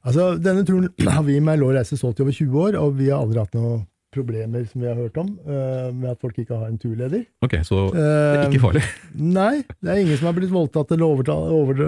Altså, 0.03 0.33
Denne 0.39 0.63
turen 0.67 0.89
har 1.15 1.25
vi 1.27 1.39
med 1.43 1.59
Lå 1.61 1.73
Reise 1.75 1.99
solgt 1.99 2.21
i 2.21 2.25
over 2.25 2.35
20 2.35 2.61
år, 2.67 2.77
og 2.79 2.95
vi 2.99 3.09
har 3.11 3.23
aldri 3.23 3.43
hatt 3.43 3.57
noe 3.57 3.81
problemer 4.13 4.63
som 4.69 4.83
vi 4.83 4.89
har 4.89 4.97
hørt 4.99 5.17
om, 5.21 5.33
uh, 5.47 5.89
med 5.91 6.13
at 6.13 6.21
folk 6.23 6.37
ikke 6.41 6.57
har 6.57 6.69
en 6.69 6.79
turleder. 6.81 7.25
Ok, 7.45 7.57
så 7.67 7.87
det 7.93 8.03
er 8.05 8.45
ikke 8.47 8.63
farlig. 8.63 8.83
Nei, 9.19 9.63
det 9.83 9.91
er 9.93 10.01
ingen 10.03 10.19
som 10.19 10.29
har 10.29 10.37
blitt 10.37 10.53
voldtatt 10.53 10.93
eller 10.95 11.09
overta- 11.09 11.37
over, 11.53 11.83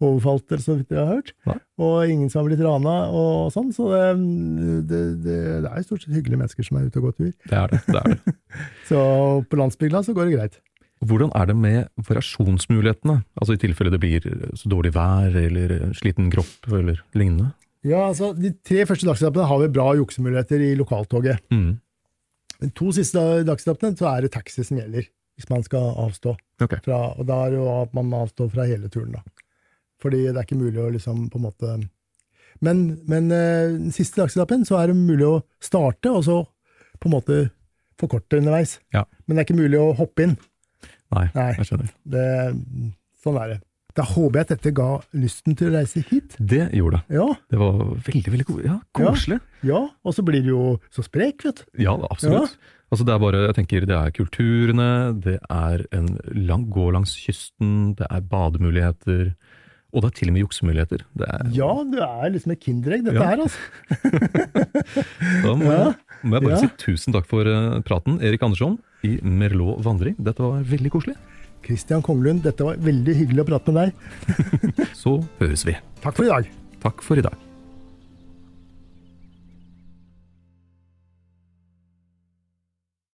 overfalt, 0.00 0.46
eller 0.50 0.64
så 0.64 0.78
vidt 0.78 0.94
jeg 0.94 1.00
har 1.00 1.14
hørt. 1.20 1.34
Nei. 1.48 1.58
Og 1.80 2.12
ingen 2.12 2.32
som 2.32 2.42
har 2.42 2.50
blitt 2.50 2.64
rana 2.64 2.96
og 3.16 3.52
sånn. 3.54 3.70
Så 3.72 3.88
det, 3.90 4.08
det, 4.90 5.04
det, 5.24 5.38
det 5.64 5.70
er 5.70 5.86
stort 5.86 6.04
sett 6.04 6.16
hyggelige 6.16 6.42
mennesker 6.42 6.66
som 6.66 6.80
er 6.80 6.90
ute 6.90 7.00
og 7.00 7.08
går 7.08 7.16
tur. 7.20 7.30
Det 7.46 7.56
er 7.62 7.70
det. 7.72 7.80
det, 7.86 8.02
er 8.02 8.18
det. 8.18 8.34
Så 8.90 8.98
på 9.48 9.60
landsbygda 9.60 10.02
så 10.04 10.16
går 10.16 10.28
det 10.28 10.36
greit. 10.36 10.60
Hvordan 11.00 11.30
er 11.32 11.46
det 11.48 11.56
med 11.56 11.86
variasjonsmulighetene? 11.96 13.22
Altså 13.40 13.56
i 13.56 13.60
tilfelle 13.62 13.92
det 13.94 14.02
blir 14.02 14.26
så 14.52 14.68
dårlig 14.68 14.92
vær 14.92 15.32
eller 15.32 15.94
sliten 15.96 16.28
kropp 16.32 16.68
eller 16.68 17.00
lignende? 17.16 17.54
Ja, 17.86 18.02
altså 18.10 18.32
De 18.36 18.52
tre 18.66 18.84
første 18.88 19.08
dagsetappene 19.08 19.46
har 19.48 19.60
vi 19.62 19.70
bra 19.72 19.86
juksemuligheter 19.96 20.60
i 20.66 20.74
lokaltoget. 20.78 21.40
Mm. 21.52 21.78
De 22.60 22.68
to 22.76 22.90
siste 22.92 23.20
dagsetappene 23.48 23.96
så 23.96 24.10
er 24.10 24.26
det 24.26 24.34
taxi 24.34 24.64
som 24.66 24.76
gjelder, 24.80 25.06
hvis 25.38 25.48
man 25.48 25.64
skal 25.64 25.94
avstå. 26.02 26.34
Okay. 26.60 26.82
Fra, 26.84 26.98
og 27.16 27.24
da 27.28 27.38
er 27.46 27.54
det 27.54 27.62
jo 27.62 27.70
at 27.72 27.94
man 27.96 28.10
må 28.10 28.20
avstå 28.26 28.50
fra 28.52 28.66
hele 28.68 28.90
turen, 28.92 29.16
da. 29.16 29.22
Fordi 30.00 30.26
det 30.26 30.36
er 30.36 30.44
ikke 30.44 30.60
mulig 30.60 30.80
å 30.80 30.90
liksom 30.92 31.26
på 31.32 31.40
en 31.40 31.48
måte 31.48 31.78
Men, 32.64 33.00
men 33.08 33.30
eh, 33.32 33.72
den 33.72 33.92
siste 33.94 34.20
dagsetappen 34.20 34.66
så 34.68 34.76
er 34.80 34.90
det 34.90 34.98
mulig 34.98 35.24
å 35.24 35.40
starte, 35.64 36.10
og 36.12 36.24
så 36.26 36.42
på 37.00 37.08
en 37.08 37.14
måte 37.14 37.36
forkorte 38.00 38.40
underveis. 38.40 38.78
Ja. 38.92 39.06
Men 39.24 39.36
det 39.36 39.42
er 39.42 39.48
ikke 39.48 39.60
mulig 39.62 39.80
å 39.80 39.94
hoppe 39.96 40.26
inn. 40.26 40.34
Nei, 41.14 41.26
Nei. 41.32 41.46
jeg 41.56 41.68
skjønner. 41.70 41.92
Det, 42.04 42.24
sånn 43.22 43.38
er 43.40 43.54
det. 43.54 43.58
Da 43.96 44.02
håper 44.06 44.38
jeg 44.40 44.46
at 44.46 44.52
dette 44.56 44.72
ga 44.76 44.88
lysten 45.12 45.56
til 45.58 45.70
å 45.70 45.74
reise 45.78 46.02
hit. 46.10 46.36
Det 46.38 46.70
gjorde 46.76 47.00
det. 47.00 47.16
Ja, 47.18 47.26
Det 47.50 47.58
var 47.58 47.80
veldig, 48.06 48.30
veldig 48.36 48.58
ja, 48.64 48.76
koselig. 48.94 49.40
ja. 49.66 49.80
Og 50.04 50.14
så 50.14 50.22
blir 50.24 50.42
det 50.44 50.52
jo 50.52 50.78
så 50.94 51.02
sprek, 51.06 51.42
vet 51.44 51.64
du. 51.64 51.82
Ja, 51.82 51.96
absolutt. 52.10 52.56
Altså 52.90 53.04
det 53.06 53.14
er 53.14 53.20
bare, 53.22 53.40
jeg 53.46 53.54
tenker, 53.54 53.84
det 53.86 53.94
er 53.94 54.10
kulturene, 54.10 54.88
det 55.22 55.38
er 55.48 55.84
en 55.94 56.08
lang, 56.34 56.64
gå 56.74 56.88
langs 56.92 57.12
kysten, 57.14 57.94
det 57.98 58.06
er 58.10 58.20
bademuligheter, 58.20 59.34
og 59.94 60.02
det 60.02 60.08
er 60.10 60.16
til 60.18 60.28
og 60.30 60.34
med 60.34 60.42
juksemuligheter. 60.44 61.04
Det 61.18 61.28
er, 61.28 61.44
Ja, 61.54 61.70
det 61.86 62.02
er 62.02 62.30
liksom 62.34 62.52
et 62.54 62.60
kinderegg, 62.66 63.04
dette 63.06 63.14
Ja. 63.14 63.28
her, 63.30 63.42
altså. 63.46 63.58
Da 65.44 65.54
må, 65.54 65.70
Ja. 65.70 65.84
jeg, 65.90 65.94
må 66.24 66.34
jeg 66.36 66.42
bare 66.44 66.52
Ja. 66.56 66.60
si 66.62 66.68
tusen 66.82 67.12
takk 67.14 67.26
for 67.30 67.46
eh, 67.46 67.80
praten, 67.86 68.20
Erik 68.22 68.42
Andersson 68.42 68.78
i 69.06 69.18
Merlot 69.22 69.82
vandring. 69.84 70.16
Dette 70.18 70.38
var 70.42 70.62
veldig 70.62 70.90
koselig. 70.90 71.16
Christian 71.66 72.02
Konglund, 72.06 72.44
dette 72.46 72.66
var 72.66 72.80
veldig 72.80 73.18
hyggelig 73.24 73.44
å 73.44 73.50
prate 73.52 73.74
med 73.76 73.90
deg. 73.90 74.88
Så 75.02 75.18
høres 75.40 75.66
vi. 75.68 75.76
Takk 76.04 76.18
for 76.18 76.28
i 76.28 76.32
dag. 76.32 76.50
Takk 76.80 77.04
for 77.04 77.20
i 77.20 77.24
dag. 77.24 77.49